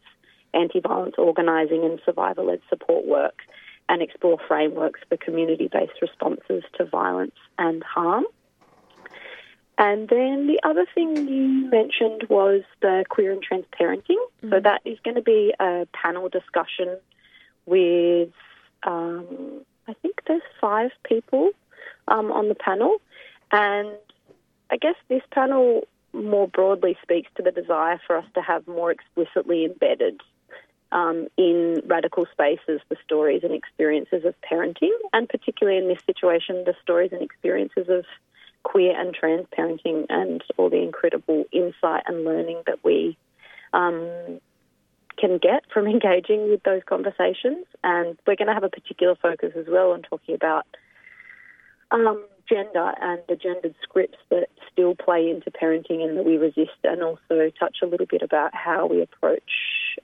[0.54, 3.40] anti violence organising and survivor led support work
[3.88, 8.26] and explore frameworks for community based responses to violence and harm.
[9.78, 14.18] And then the other thing you mentioned was the queer and trans parenting.
[14.44, 14.52] Mm-hmm.
[14.52, 16.98] So that is going to be a panel discussion
[17.66, 18.30] with,
[18.84, 21.50] um, I think there's five people
[22.08, 22.98] um, on the panel.
[23.52, 23.90] And
[24.70, 28.92] I guess this panel more broadly speaks to the desire for us to have more
[28.92, 30.22] explicitly embedded
[30.92, 36.64] um, in radical spaces the stories and experiences of parenting, and particularly in this situation,
[36.66, 38.06] the stories and experiences of
[38.64, 43.18] queer and trans parenting and all the incredible insight and learning that we
[43.74, 44.40] um,
[45.20, 47.66] can get from engaging with those conversations.
[47.84, 50.66] And we're going to have a particular focus as well on talking about
[51.92, 56.78] um, gender and the gendered scripts that still play into parenting and that we resist,
[56.84, 59.52] and also touch a little bit about how we approach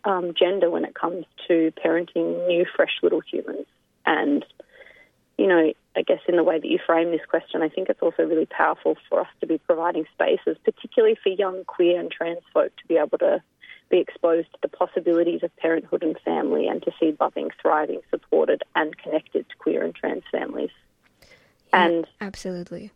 [0.04, 3.66] um, gender when it comes to parenting new, fresh little humans.
[4.06, 4.46] And,
[5.38, 8.02] you know, I guess in the way that you frame this question, I think it's
[8.02, 12.40] also really powerful for us to be providing spaces, particularly for young queer and trans
[12.54, 13.42] folk, to be able to
[13.90, 18.64] be exposed to the possibilities of parenthood and family and to see loving, thriving, supported,
[18.76, 20.72] and connected to queer and trans families.
[21.72, 22.92] And absolutely.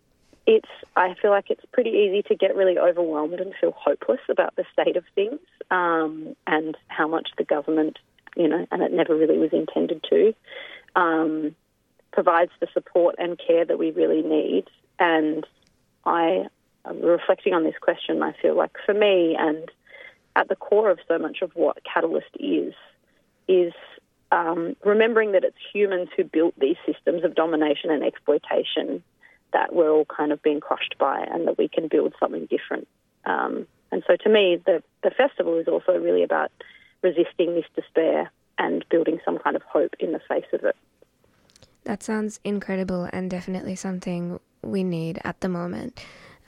[0.47, 4.55] It's I feel like it's pretty easy to get really overwhelmed and feel hopeless about
[4.55, 5.39] the state of things
[5.69, 7.99] um, and how much the government,
[8.35, 10.33] you know, and it never really was intended to,
[10.95, 11.55] um,
[12.11, 14.65] provides the support and care that we really need.
[14.97, 15.45] And
[16.05, 16.47] I,
[16.85, 19.69] reflecting on this question, I feel like for me and
[20.39, 22.73] at the core of so much of what Catalyst is,
[23.49, 23.73] is
[24.31, 29.03] um, remembering that it's humans who built these systems of domination and exploitation
[29.51, 32.87] that we're all kind of being crushed by, and that we can build something different.
[33.25, 36.51] Um, and so, to me, the the festival is also really about
[37.01, 40.75] resisting this despair and building some kind of hope in the face of it.
[41.83, 45.99] That sounds incredible, and definitely something we need at the moment.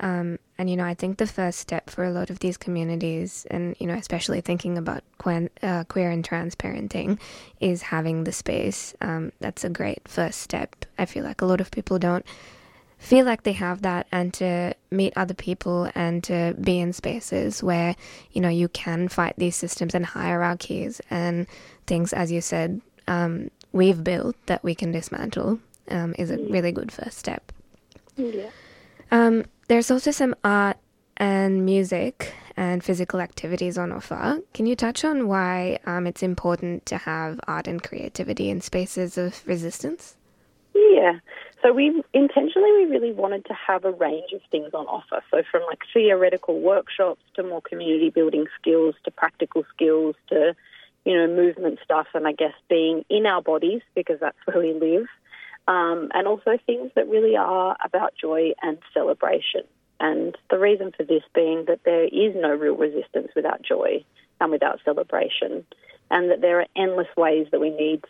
[0.01, 3.45] Um, and, you know, I think the first step for a lot of these communities,
[3.49, 7.19] and, you know, especially thinking about queer, uh, queer and trans parenting,
[7.59, 8.95] is having the space.
[8.99, 10.85] Um, that's a great first step.
[10.97, 12.25] I feel like a lot of people don't
[12.97, 17.63] feel like they have that and to meet other people and to be in spaces
[17.63, 17.95] where,
[18.31, 21.47] you know, you can fight these systems and hierarchies and
[21.87, 25.59] things, as you said, um, we've built that we can dismantle
[25.89, 27.51] um, is a really good first step.
[28.17, 28.49] Yeah.
[29.71, 30.75] There's also some art
[31.15, 34.41] and music and physical activities on offer.
[34.53, 39.17] Can you touch on why um, it's important to have art and creativity in spaces
[39.17, 40.17] of resistance?
[40.75, 41.19] Yeah.
[41.63, 45.23] So we intentionally we really wanted to have a range of things on offer.
[45.31, 50.53] So from like theoretical workshops to more community building skills to practical skills to
[51.05, 54.73] you know movement stuff and I guess being in our bodies because that's where we
[54.73, 55.07] live.
[55.71, 59.63] Um, and also things that really are about joy and celebration.
[60.01, 64.03] And the reason for this being that there is no real resistance without joy
[64.41, 65.65] and without celebration,
[66.09, 68.03] and that there are endless ways that we need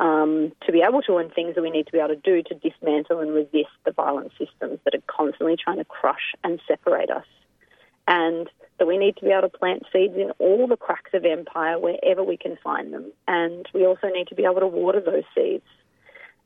[0.00, 2.42] um, to be able to, and things that we need to be able to do
[2.42, 7.10] to dismantle and resist the violent systems that are constantly trying to crush and separate
[7.10, 7.30] us.
[8.06, 11.24] And that we need to be able to plant seeds in all the cracks of
[11.24, 13.12] empire wherever we can find them.
[13.26, 15.64] And we also need to be able to water those seeds.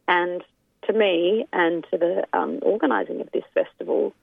[0.09, 0.43] And
[0.87, 4.15] to me and to the um, organising of this festival,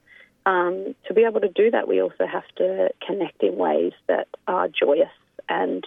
[0.46, 4.28] um, to be able to do that, we also have to connect in ways that
[4.48, 5.10] are joyous
[5.50, 5.86] and,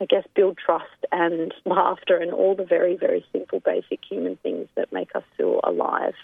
[0.00, 4.68] I guess, build trust and laughter and all the very, very simple, basic human things
[4.74, 6.14] that make us feel alive.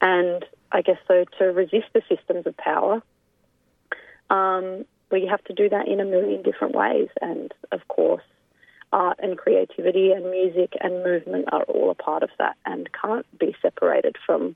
[0.00, 3.02] And I guess so to resist the systems of power,
[4.30, 7.08] um, we have to do that in a million different ways.
[7.20, 8.22] And of course,
[8.94, 13.26] art and creativity and music and movement are all a part of that and can't
[13.38, 14.54] be separated from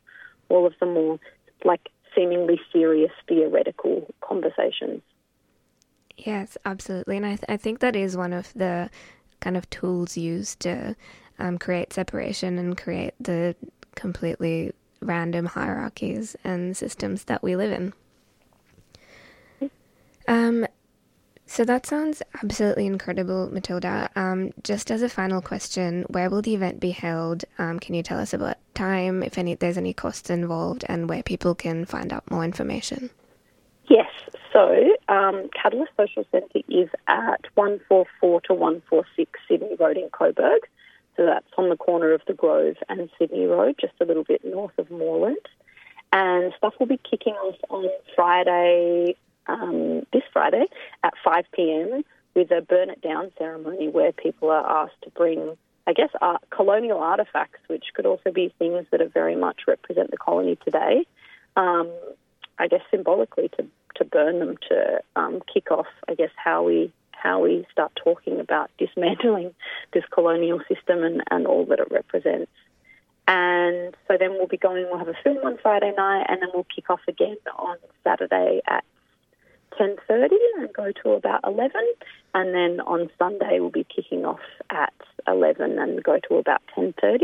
[0.49, 1.19] all of the more
[1.65, 5.03] like seemingly serious theoretical conversations.
[6.17, 7.17] Yes, absolutely.
[7.17, 8.91] And I, th- I think that is one of the
[9.41, 10.97] kind of tools used to
[11.39, 13.57] um, create separation and create the
[13.97, 17.93] completely random hierarchies and systems that we live in.
[20.29, 20.67] Um,
[21.49, 24.11] so that sounds absolutely incredible, Matilda.
[24.15, 27.45] Um, just as a final question, where will the event be held?
[27.59, 31.23] Um, can you tell us about time, if any, there's any costs involved, and where
[31.23, 33.11] people can find out more information?
[33.89, 34.11] Yes,
[34.53, 40.61] so um, Catalyst Social Centre is at 144 to 146 Sydney Road in Coburg.
[41.17, 44.45] So that's on the corner of the Grove and Sydney Road, just a little bit
[44.45, 45.49] north of Moreland.
[46.13, 49.17] And stuff will be kicking off on Friday,
[49.49, 50.67] um, this Friday
[51.03, 52.05] at 5 pm
[52.35, 55.57] with a burn it down ceremony where people are asked to bring,
[55.87, 60.11] I guess, art, colonial artifacts, which could also be things that are very much represent
[60.11, 61.07] the colony today.
[61.57, 61.91] Um,
[62.59, 63.67] I guess symbolically to,
[63.97, 68.39] to burn them to um, kick off, I guess, how we how we start talking
[68.39, 69.53] about dismantling
[69.93, 72.53] this colonial system and, and all that it represents.
[73.27, 76.49] And so then we'll be going, we'll have a film on Friday night and then
[76.55, 78.85] we'll kick off again on Saturday at
[79.79, 81.73] 10.30 and go to about 11.
[82.35, 84.41] And then on Sunday we'll be kicking off
[84.71, 84.93] at
[85.27, 87.19] 11 and go to about 10.30.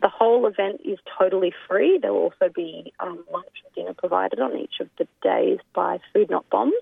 [0.00, 1.98] The whole event is totally free.
[2.00, 5.98] There will also be um, lunch and dinner provided on each of the days by
[6.12, 6.74] Food Not Bombs.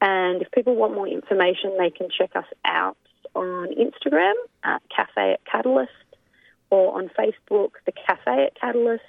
[0.00, 2.96] And if people want more information, they can check us out
[3.34, 4.34] on Instagram
[4.64, 5.90] at Cafe at Catalyst
[6.70, 9.02] or on Facebook, the Cafe at Catalyst.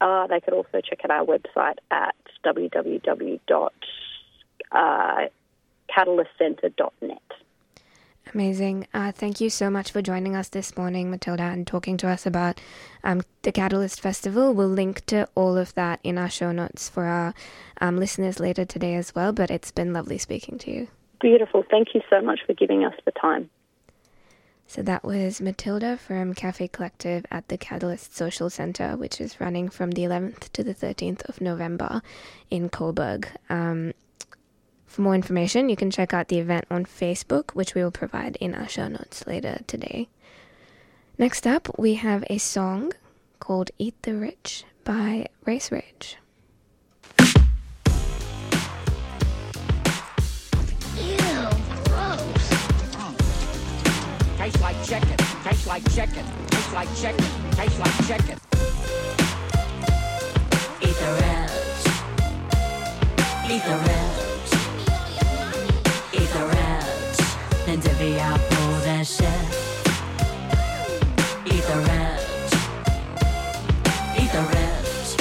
[0.00, 2.14] Uh, they could also check out our website at
[4.72, 7.18] www.catalystcenter.net.
[8.34, 8.88] Amazing.
[8.92, 12.26] Uh, thank you so much for joining us this morning, Matilda, and talking to us
[12.26, 12.60] about
[13.04, 14.52] um, the Catalyst Festival.
[14.52, 17.34] We'll link to all of that in our show notes for our
[17.80, 19.32] um, listeners later today as well.
[19.32, 20.88] But it's been lovely speaking to you.
[21.20, 21.64] Beautiful.
[21.70, 23.48] Thank you so much for giving us the time.
[24.66, 29.68] So that was Matilda from Cafe Collective at the Catalyst Social Centre, which is running
[29.68, 32.02] from the 11th to the 13th of November
[32.50, 33.28] in Coburg.
[33.48, 33.94] Um,
[34.96, 38.36] for more information, you can check out the event on Facebook, which we will provide
[38.36, 40.08] in our show notes later today.
[41.18, 42.94] Next up, we have a song
[43.38, 46.16] called Eat the Rich by Race Rage.
[54.38, 58.38] Tastes like chicken, tastes like chicken, tastes like chicken, tastes like chicken.
[60.80, 61.84] Eat the ribs.
[63.50, 64.35] Eat the ribs.
[67.98, 69.26] Divvy up all that shit.
[71.46, 72.52] Eat the ribs.
[74.20, 75.16] Eat the ribs.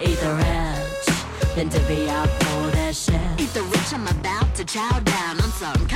[0.00, 1.54] Eat the ribs.
[1.56, 3.40] Then divvy up all that shit.
[3.40, 5.07] Eat the rich, I'm about to chow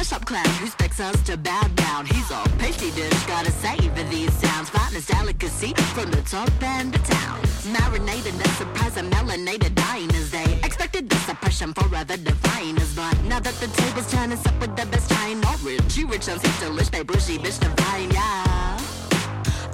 [0.02, 2.06] down on some cash up clown who expects us to bow down.
[2.06, 4.68] He's a pasty dish, gotta savor these sounds.
[4.70, 7.40] Finest delicacy from the top end of town.
[7.72, 10.30] Marinated, the surprise of melanated diners.
[10.30, 12.94] They expected the suppression forever definers.
[12.94, 16.40] But now that the table's turning up with the best china, rich, you rich, sick
[16.60, 18.78] delish, they bougie, bitch divine, yeah.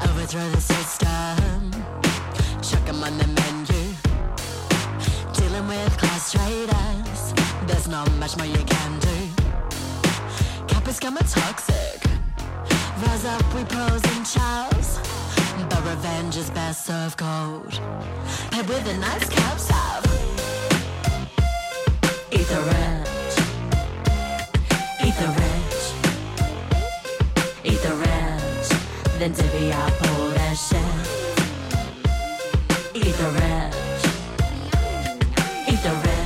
[0.02, 1.72] Overthrow the system.
[2.62, 3.82] Chuck 'em on the menu.
[5.32, 7.20] Dealing with class traders,
[7.66, 9.37] there's not much more you can do.
[10.88, 12.02] Is coming toxic.
[13.02, 14.98] Rise up, we pros and chows.
[15.68, 17.78] But revenge is best served cold.
[18.50, 20.06] Paid with a nice caps out.
[22.32, 23.34] Eat the rich.
[25.04, 25.92] Eat the rich.
[27.64, 28.68] Eat the rich.
[29.18, 31.06] Then divvy up all that shit.
[32.94, 34.02] Eat the rich.
[35.68, 36.17] Eat the rich.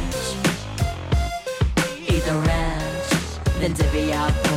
[3.63, 4.52] Then divvy up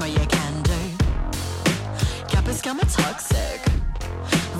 [0.00, 0.80] More you can do.
[2.26, 3.60] Cap is coming toxic.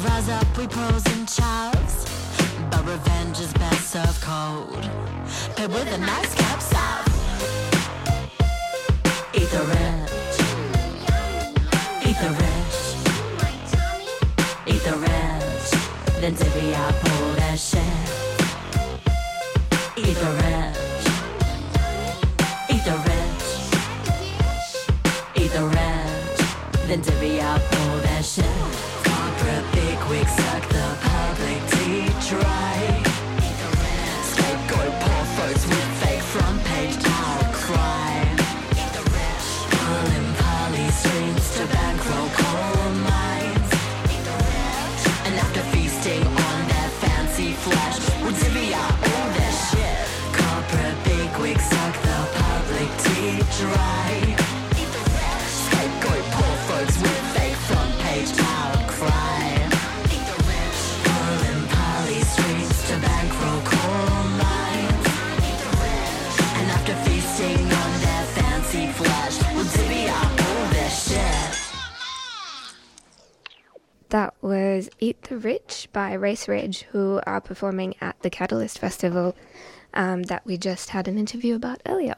[0.05, 2.05] Rise up, we pros and chavs.
[2.71, 4.85] But revenge is best served cold.
[5.57, 7.09] Paid with a nice salve.
[9.33, 10.21] Eat the rich.
[12.21, 12.79] The rich.
[14.67, 15.69] Eat the rich.
[16.21, 17.81] Then divvy up all that shit.
[19.97, 20.80] Eat the rich.
[26.91, 27.03] Then
[27.39, 28.45] up all that shit.
[29.07, 31.63] Corporate bigwig suck the public
[32.27, 32.79] dry.
[34.27, 38.27] Scapegoat poor folks with fake front page outcry.
[39.71, 43.71] Pulling poly strings to bankroll coal mines.
[45.31, 49.97] And after feasting on their fancy flesh, we'll divvy out all their shit.
[50.35, 54.30] Corporate bigwigs suck the public tea dry.
[74.43, 79.37] Was Eat the Rich by Race Ridge, who are performing at the Catalyst Festival
[79.95, 82.15] um, that we just had an interview about earlier.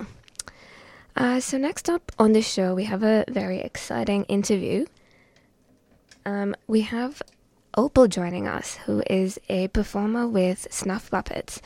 [1.17, 4.87] Uh, so, next up on the show, we have a very exciting interview.
[6.25, 7.23] Um, we have
[7.77, 11.61] Opal joining us, who is a performer with Snuff Puppets.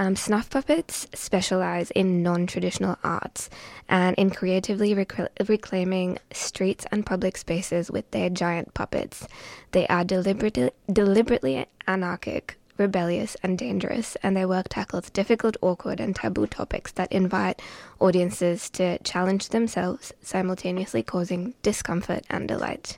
[0.00, 3.50] Um, snuff Puppets specialize in non traditional arts
[3.86, 9.28] and in creatively recla- reclaiming streets and public spaces with their giant puppets.
[9.72, 16.16] They are deliberately, deliberately anarchic, rebellious, and dangerous, and their work tackles difficult, awkward, and
[16.16, 17.60] taboo topics that invite
[17.98, 22.96] audiences to challenge themselves, simultaneously causing discomfort and delight.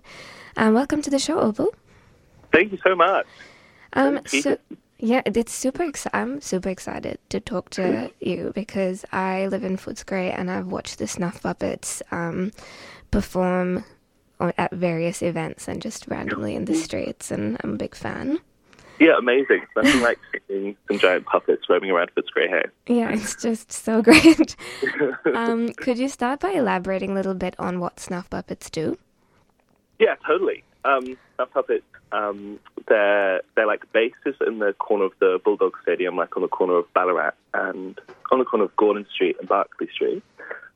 [0.57, 1.74] Um, welcome to the show, Opal.
[2.53, 3.27] Thank you so much.
[3.95, 4.57] Um, so
[5.03, 5.83] yeah, it's super.
[5.83, 10.69] Ex- I'm super excited to talk to you because I live in Footscray and I've
[10.69, 12.53] watched the Snuff Puppets um,
[13.11, 13.85] perform
[14.41, 18.39] at various events and just randomly in the streets, and I'm a big fan.
[19.01, 19.66] Yeah, amazing.
[19.74, 22.65] Nothing like seeing some giant puppets roaming around Footscray Hay.
[22.87, 24.55] Yeah, it's just so great.
[25.35, 28.97] um, could you start by elaborating a little bit on what Snuff Puppets do?
[29.99, 30.62] Yeah, totally.
[30.85, 36.16] Um, Snuff puppets, um, they're they're like bases in the corner of the Bulldog Stadium,
[36.16, 38.01] like on the corner of Ballarat and
[38.31, 40.23] on the corner of Gordon Street and Berkeley Street.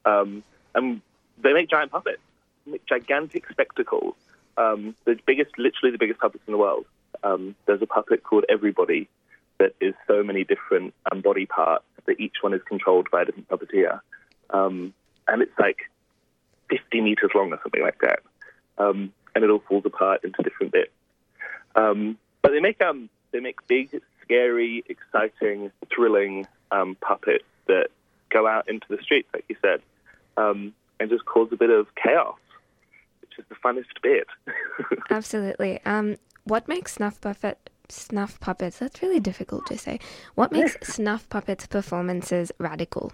[0.04, 0.42] Um,
[0.74, 1.00] and
[1.38, 2.22] they make giant puppets,
[2.66, 4.14] make gigantic spectacles.
[4.56, 6.86] Um, the biggest, literally the biggest puppets in the world.
[7.22, 9.08] Um, there's a puppet called Everybody
[9.58, 13.24] that is so many different um, body parts that each one is controlled by a
[13.26, 14.00] different puppeteer.
[14.50, 14.94] Um,
[15.28, 15.90] and it's like
[16.70, 18.20] 50 meters long or something like that.
[18.78, 20.90] Um, and it all falls apart into different bits.
[21.76, 27.88] Um, but they make um, they make big, scary, exciting, thrilling um, puppets that
[28.30, 29.82] go out into the streets, like you said,
[30.38, 32.38] um, and just cause a bit of chaos,
[33.20, 34.26] which is the funnest bit.
[35.10, 35.80] Absolutely.
[35.84, 38.78] Um, what makes Snuff Puppet Snuff Puppets?
[38.78, 40.00] That's really difficult to say.
[40.34, 43.12] What makes Snuff Puppets performances radical?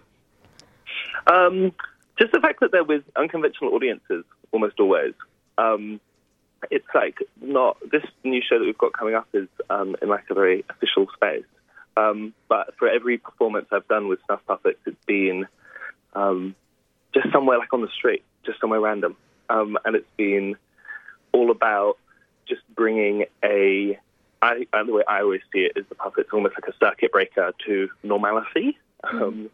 [1.27, 1.73] Um,
[2.17, 5.15] just the fact that they're with unconventional audiences almost always.
[5.59, 6.01] Um,
[6.71, 10.25] it's like not this new show that we've got coming up is um, in like
[10.31, 11.45] a very official space.
[11.97, 15.47] Um, but for every performance I've done with Snuff Puppets, it's been
[16.15, 16.55] um,
[17.15, 19.17] just somewhere like on the street, just somewhere random,
[19.51, 20.57] um, and it's been
[21.33, 21.99] all about
[22.49, 23.99] just bringing a
[24.43, 27.53] I, the way I always see it is the puppet's almost like a circuit breaker
[27.67, 28.77] to normality.
[29.05, 29.51] Um,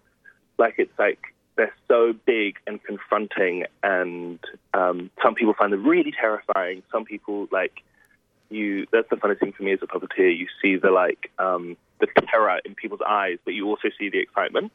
[0.58, 4.38] like it's like they're so big and confronting, and
[4.72, 6.82] um, some people find them really terrifying.
[6.90, 7.82] Some people like
[8.48, 8.86] you.
[8.92, 10.34] That's the funniest thing for me as a puppeteer.
[10.34, 14.20] You see the like um, the terror in people's eyes, but you also see the
[14.20, 14.72] excitement.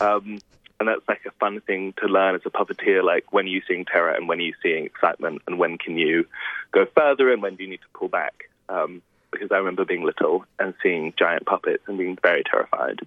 [0.00, 0.40] Um,
[0.80, 3.04] and that's like a fun thing to learn as a puppeteer.
[3.04, 5.96] Like when are you seeing terror and when are you seeing excitement, and when can
[5.96, 6.26] you
[6.72, 8.50] go further and when do you need to pull back?
[8.68, 9.00] Um,
[9.30, 12.98] because I remember being little and seeing giant puppets and being very terrified.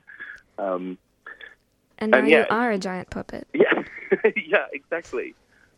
[0.57, 0.97] Um,
[1.97, 2.39] And now And yeah.
[2.39, 3.47] you are a giant puppet.
[3.53, 3.83] yeah,
[4.35, 5.35] yeah, exactly.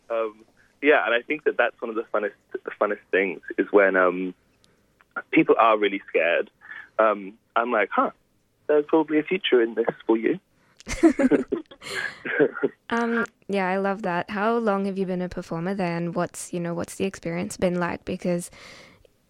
[0.10, 0.44] Um,
[0.82, 3.96] yeah, and I think that that's one of the funnest, the funnest things is when
[3.96, 4.34] um,
[5.32, 6.50] people are really scared.
[7.00, 8.12] Um, I'm like, huh,
[8.68, 10.40] there's probably a future in this for you.
[12.90, 14.30] Um, yeah, I love that.
[14.30, 17.58] How long have you been a performer there, and what's you know what's the experience
[17.58, 18.06] been like?
[18.06, 18.52] Because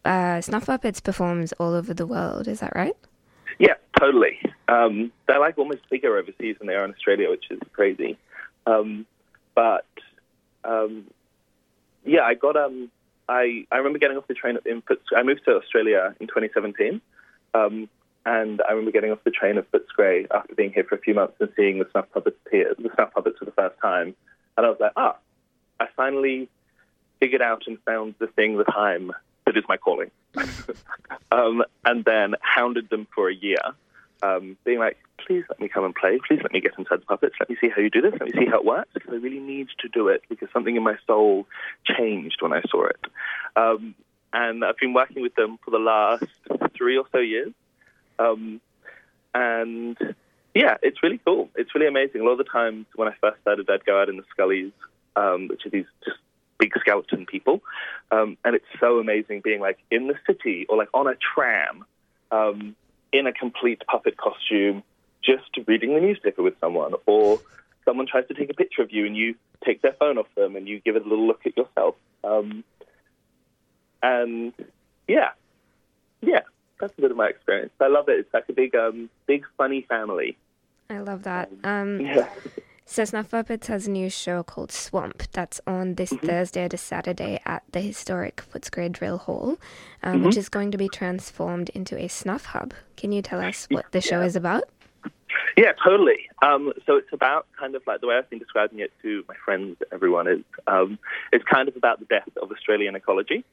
[0.03, 2.47] uh, Snuff Puppets performs all over the world.
[2.47, 2.95] Is that right?
[3.59, 4.39] Yeah, totally.
[4.67, 8.17] Um, they're like almost bigger overseas than they are in Australia, which is crazy.
[8.65, 9.05] Um,
[9.53, 9.85] but
[10.63, 11.05] um,
[12.03, 12.89] yeah, I got um,
[13.29, 17.01] I I remember getting off the train in Foots- I moved to Australia in 2017,
[17.53, 17.89] um,
[18.25, 21.13] and I remember getting off the train at Footscray after being here for a few
[21.13, 24.15] months and seeing the Snuff Puppets here, the Snuff Puppets for the first time,
[24.57, 25.15] and I was like, ah,
[25.79, 26.49] I finally
[27.19, 29.11] figured out and found the thing, the time
[29.45, 30.11] that is my calling.
[31.31, 33.61] um, and then hounded them for a year,
[34.23, 36.19] um, being like, please let me come and play.
[36.27, 37.35] Please let me get inside the puppets.
[37.39, 38.13] Let me see how you do this.
[38.13, 40.75] Let me see how it works because I really need to do it because something
[40.75, 41.47] in my soul
[41.85, 42.99] changed when I saw it.
[43.55, 43.95] Um,
[44.33, 46.25] and I've been working with them for the last
[46.75, 47.53] three or so years.
[48.19, 48.61] Um,
[49.33, 49.97] and
[50.53, 51.49] yeah, it's really cool.
[51.55, 52.21] It's really amazing.
[52.21, 54.71] A lot of the times when I first started, I'd go out in the Scullies,
[55.15, 56.17] um, which are these just
[56.57, 57.61] big skeleton people.
[58.11, 61.85] Um, and it's so amazing being like in the city or like on a tram
[62.31, 62.75] um,
[63.11, 64.83] in a complete puppet costume,
[65.23, 66.93] just reading the newspaper with someone.
[67.05, 67.39] Or
[67.83, 70.55] someone tries to take a picture of you and you take their phone off them
[70.55, 71.95] and you give it a little look at yourself.
[72.23, 72.63] Um,
[74.03, 74.53] and
[75.07, 75.29] yeah,
[76.21, 76.41] yeah,
[76.79, 77.71] that's a bit of my experience.
[77.79, 78.19] I love it.
[78.19, 80.37] It's like a big, um, big funny family.
[80.89, 81.49] I love that.
[81.63, 82.29] Um, Yeah.
[82.87, 86.27] So Snuff Puppets has a new show called Swamp that's on this Mm-hmm.
[86.27, 89.57] Thursday to Saturday at the historic Footscray Drill Hall,
[90.03, 90.37] um, which Mhm.
[90.37, 92.73] is going to be transformed into a snuff hub.
[92.95, 94.65] Can you tell us what the show is about?
[95.57, 96.29] Yeah, totally.
[96.43, 99.35] Um, so it's about kind of like the way I've been describing it to my
[99.43, 100.99] friends, everyone is, um,
[101.33, 103.43] it's kind of about the death of Australian ecology.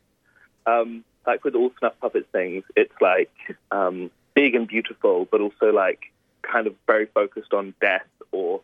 [0.66, 3.32] Um, like with all snuff puppet things, it's like
[3.70, 8.60] um, big and beautiful, but also like kind of very focused on death or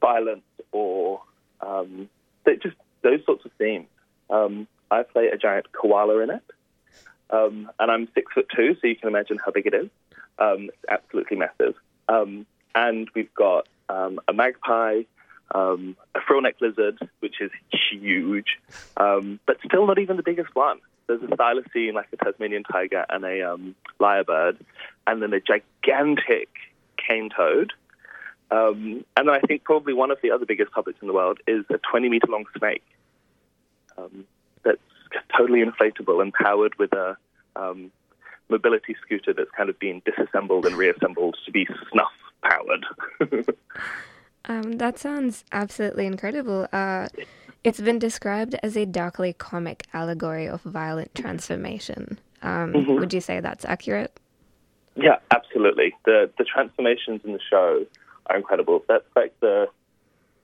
[0.00, 1.22] violence or
[1.60, 2.08] um,
[2.62, 3.86] just those sorts of themes.
[4.28, 6.42] Um, I play a giant koala in it,
[7.30, 9.88] um, and I'm six foot two, so you can imagine how big it is.
[10.38, 11.74] Um, it's absolutely massive.
[12.08, 15.02] Um, and we've got um, a magpie,
[15.52, 15.76] a
[16.28, 17.50] frillneck lizard, which is
[17.90, 18.58] huge,
[18.96, 20.80] but still not even the biggest one.
[21.06, 23.58] There's a thylacine, like a Tasmanian tiger, and a
[24.00, 24.58] lyrebird,
[25.06, 26.48] and then a gigantic
[26.96, 27.72] cane toad.
[28.50, 31.38] Um, and then I think probably one of the other biggest puppets in the world
[31.46, 32.84] is a 20 meter long snake
[33.96, 34.24] um,
[34.64, 34.80] that's
[35.36, 37.16] totally inflatable and powered with a
[37.56, 37.92] um,
[38.48, 42.12] mobility scooter that's kind of been disassembled and reassembled to be snuff
[42.42, 42.86] powered.
[44.46, 46.66] Um, that sounds absolutely incredible.
[46.72, 47.08] Uh,
[47.62, 52.18] it's been described as a darkly comic allegory of violent transformation.
[52.42, 52.98] Um, Mhm.
[52.98, 54.18] Would you say that's accurate?
[54.96, 55.94] Yeah, absolutely.
[56.04, 57.86] The the transformations in the show
[58.30, 58.84] are incredible.
[58.88, 59.66] That's like the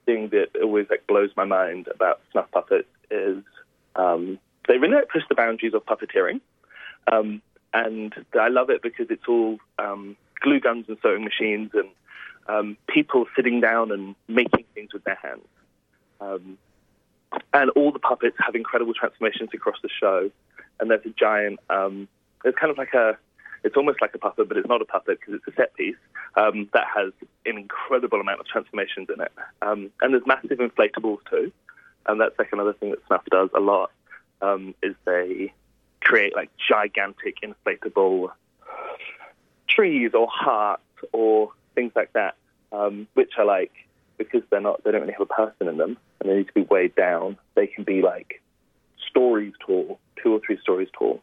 [0.04, 3.42] thing that always like blows my mind about snuff puppets is
[3.94, 4.38] um,
[4.68, 6.40] they really like push the boundaries of puppeteering,
[7.10, 7.40] um,
[7.72, 11.88] and I love it because it's all um, glue guns and sewing machines and
[12.48, 15.46] um, people sitting down and making things with their hands.
[16.20, 16.58] Um,
[17.52, 20.30] and all the puppets have incredible transformations across the show.
[20.78, 22.08] And there's a giant, um,
[22.44, 23.18] it's kind of like a,
[23.66, 25.97] it's almost like a puppet, but it's not a puppet because it's a set piece
[26.36, 27.12] um, that has
[27.44, 29.32] an incredible amount of transformations in it.
[29.60, 31.51] Um, and there's massive inflatables too.
[32.06, 33.90] And that's like another thing that Snuff does a lot,
[34.40, 35.52] um, is they
[36.01, 38.30] create like gigantic inflatable
[39.68, 40.82] trees or hearts
[41.12, 42.36] or things like that,
[42.70, 43.72] um, which are like
[44.16, 46.55] because they're not they don't really have a person in them and they need to
[46.55, 47.36] be weighed down.
[47.56, 48.40] They can be like
[49.10, 51.20] stories tall, two or three stories tall.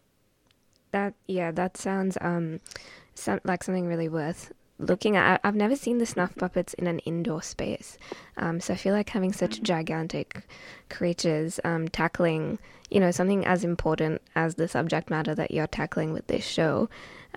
[0.94, 2.60] That yeah, that sounds um,
[3.16, 5.42] some, like something really worth looking at.
[5.44, 7.98] I- I've never seen the snuff puppets in an indoor space,
[8.38, 10.48] um, so I feel like having such gigantic
[10.92, 12.60] creatures um, tackling,
[12.92, 16.90] you know, something as important as the subject matter that you're tackling with this show,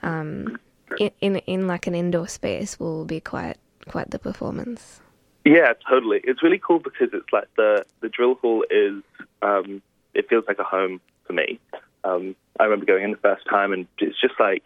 [0.02, 0.58] um,
[0.98, 3.56] in, in in like an indoor space will be quite
[3.88, 5.00] quite the performance.
[5.46, 6.20] Yeah, totally.
[6.24, 9.02] It's really cool because it's like the the drill hall is
[9.40, 9.80] um,
[10.12, 11.58] it feels like a home for me.
[12.04, 14.62] Um, I remember going in the first time, and it's just like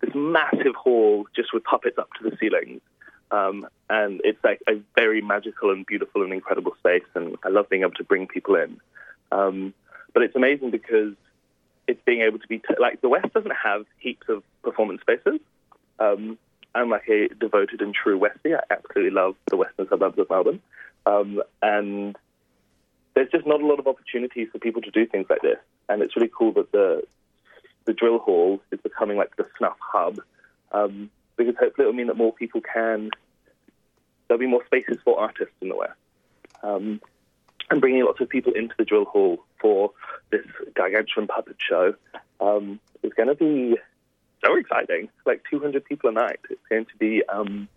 [0.00, 2.80] this massive hall, just with puppets up to the ceilings.
[3.30, 7.68] Um, and it's like a very magical and beautiful and incredible space, and I love
[7.68, 8.80] being able to bring people in.
[9.30, 9.74] Um,
[10.12, 11.14] but it's amazing because
[11.86, 15.40] it's being able to be t- like the West doesn't have heaps of performance spaces.
[15.98, 16.38] Um,
[16.74, 18.56] I'm like a devoted and true Westie.
[18.56, 20.60] I absolutely love the western suburbs of Melbourne,
[21.06, 22.16] um, and
[23.14, 25.58] there's just not a lot of opportunities for people to do things like this.
[25.88, 27.02] And it's really cool that the
[27.90, 30.20] the drill hall is becoming like the snuff hub,
[30.70, 33.10] um, because hopefully it'll mean that more people can.
[34.28, 35.98] There'll be more spaces for artists in the West,
[36.62, 37.00] um,
[37.68, 39.90] and bringing lots of people into the drill hall for
[40.30, 40.46] this
[40.76, 41.94] gargantuan puppet show
[42.40, 43.76] um, is going to be
[44.44, 45.08] so exciting.
[45.26, 46.38] Like 200 people a night.
[46.48, 47.68] It's going to be um,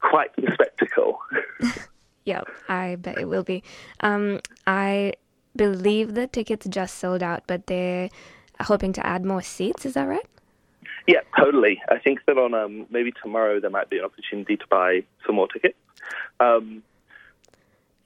[0.00, 1.18] quite the spectacle.
[2.26, 3.62] Yeah, I bet it will be.
[4.00, 5.12] Um, I
[5.54, 8.10] believe the tickets just sold out, but they're
[8.60, 9.86] hoping to add more seats.
[9.86, 10.26] Is that right?
[11.06, 11.80] Yeah, totally.
[11.88, 15.36] I think that on um, maybe tomorrow there might be an opportunity to buy some
[15.36, 15.78] more tickets.
[16.40, 16.82] Um,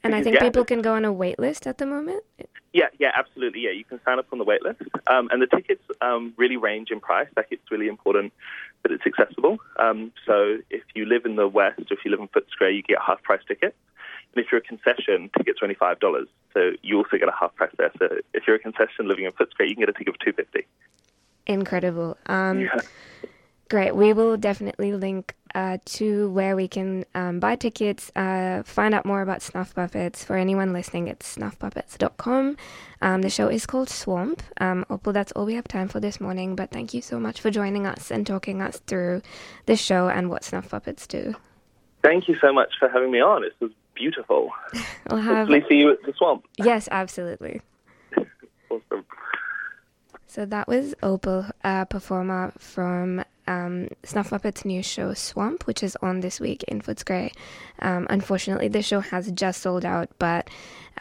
[0.02, 2.24] And I think yeah, people can go on a wait list at the moment.
[2.72, 3.62] Yeah, yeah, absolutely.
[3.62, 4.82] Yeah, you can sign up on the wait list.
[5.06, 7.28] Um, and the tickets um, really range in price.
[7.36, 8.32] Like, it's really important
[8.82, 9.58] that it's accessible.
[9.78, 12.82] Um, so, if you live in the West or if you live in Footscray, you
[12.82, 13.74] get a half price ticket.
[14.34, 16.26] And if you're a concession, tickets are only $5.
[16.54, 17.92] So, you also get a half price there.
[17.98, 20.66] So, if you're a concession living in Footscray, you can get a ticket for 250
[21.46, 22.16] Incredible.
[22.26, 22.68] Um,
[23.70, 23.94] Great.
[23.94, 29.06] We will definitely link uh, to where we can um, buy tickets, uh, find out
[29.06, 30.24] more about Snuff Puppets.
[30.24, 32.56] For anyone listening, it's snuffpuppets.com.
[33.00, 34.42] Um, the show is called Swamp.
[34.60, 37.40] Um, Opal, that's all we have time for this morning, but thank you so much
[37.40, 39.22] for joining us and talking us through
[39.66, 41.36] the show and what Snuff Puppets do.
[42.02, 43.42] Thank you so much for having me on.
[43.42, 43.70] This was
[44.00, 44.50] beautiful.
[45.10, 45.48] We'll have.
[45.48, 46.46] Hopefully, see you at the swamp.
[46.58, 47.60] Yes, absolutely.
[48.72, 49.04] Awesome.
[50.28, 55.96] So that was Opal, a performer from um, Snuff Puppets' new show Swamp, which is
[56.00, 57.32] on this week in Footscray.
[57.80, 60.48] Um, unfortunately, the show has just sold out, but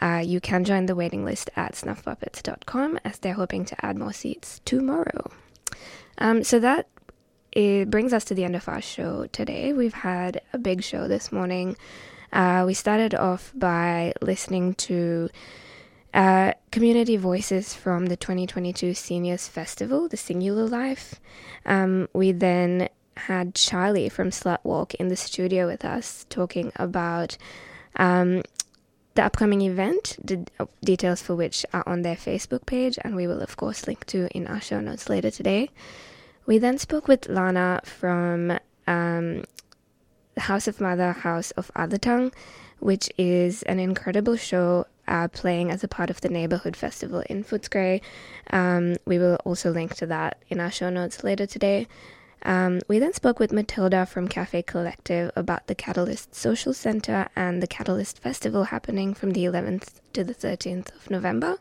[0.02, 4.12] uh, you can join the waiting list at snuffpuppets.com as they're hoping to add more
[4.12, 5.30] seats tomorrow.
[6.18, 6.88] Um, so that
[7.52, 9.72] it brings us to the end of our show today.
[9.72, 11.76] We've had a big show this morning.
[12.32, 15.28] Uh, we started off by listening to
[16.14, 21.20] uh, community voices from the 2022 Seniors Festival, the Singular Life.
[21.66, 27.36] Um, we then had Charlie from Slut Walk in the studio with us talking about
[27.96, 28.42] um,
[29.14, 30.46] the upcoming event, the
[30.84, 34.28] details for which are on their Facebook page, and we will, of course, link to
[34.36, 35.70] in our show notes later today.
[36.46, 39.44] We then spoke with Lana from um,
[40.36, 42.32] House of Mother, House of Other Tongue,
[42.78, 47.44] which is an incredible show uh, playing as a part of the Neighborhood Festival in
[47.44, 48.00] Footscray.
[48.50, 51.88] Um, we will also link to that in our show notes later today.
[52.42, 57.62] Um, we then spoke with Matilda from Cafe Collective about the Catalyst Social Center and
[57.62, 61.58] the Catalyst Festival happening from the 11th to the 13th of November.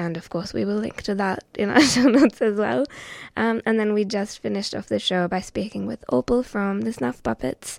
[0.00, 2.86] And of course, we will link to that in our show notes as well.
[3.36, 6.92] Um, and then we just finished off the show by speaking with Opal from the
[6.94, 7.78] Snuff Puppets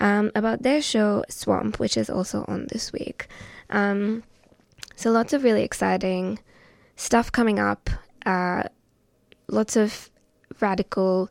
[0.00, 3.28] um, about their show Swamp, which is also on this week.
[3.70, 4.24] Um,
[4.96, 6.40] so lots of really exciting
[6.96, 7.88] stuff coming up.
[8.26, 8.64] Uh,
[9.46, 10.10] lots of
[10.58, 11.30] radical,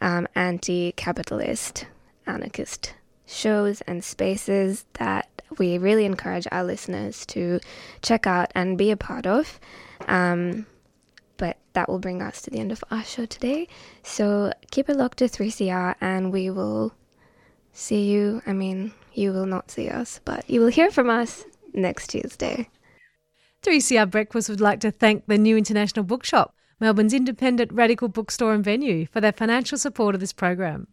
[0.00, 1.84] um, anti-capitalist,
[2.26, 2.94] anarchist
[3.26, 5.28] shows and spaces that
[5.58, 7.60] we really encourage our listeners to
[8.02, 9.58] check out and be a part of.
[10.08, 10.66] Um,
[11.36, 13.68] but that will bring us to the end of our show today.
[14.02, 16.94] So keep it locked to 3CR and we will
[17.72, 18.42] see you.
[18.46, 22.68] I mean, you will not see us, but you will hear from us next Tuesday.
[23.62, 28.64] 3CR Breakfast would like to thank the New International Bookshop, Melbourne's independent radical bookstore and
[28.64, 30.88] venue, for their financial support of this program.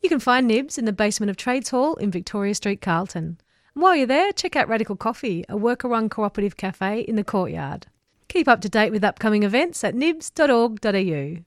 [0.00, 3.38] You can find Nibs in the basement of Trades Hall in Victoria Street, Carlton.
[3.76, 7.88] While you're there, check out Radical Coffee, a worker run cooperative cafe in the courtyard.
[8.28, 11.38] Keep up to date with upcoming events at nibs.org.au.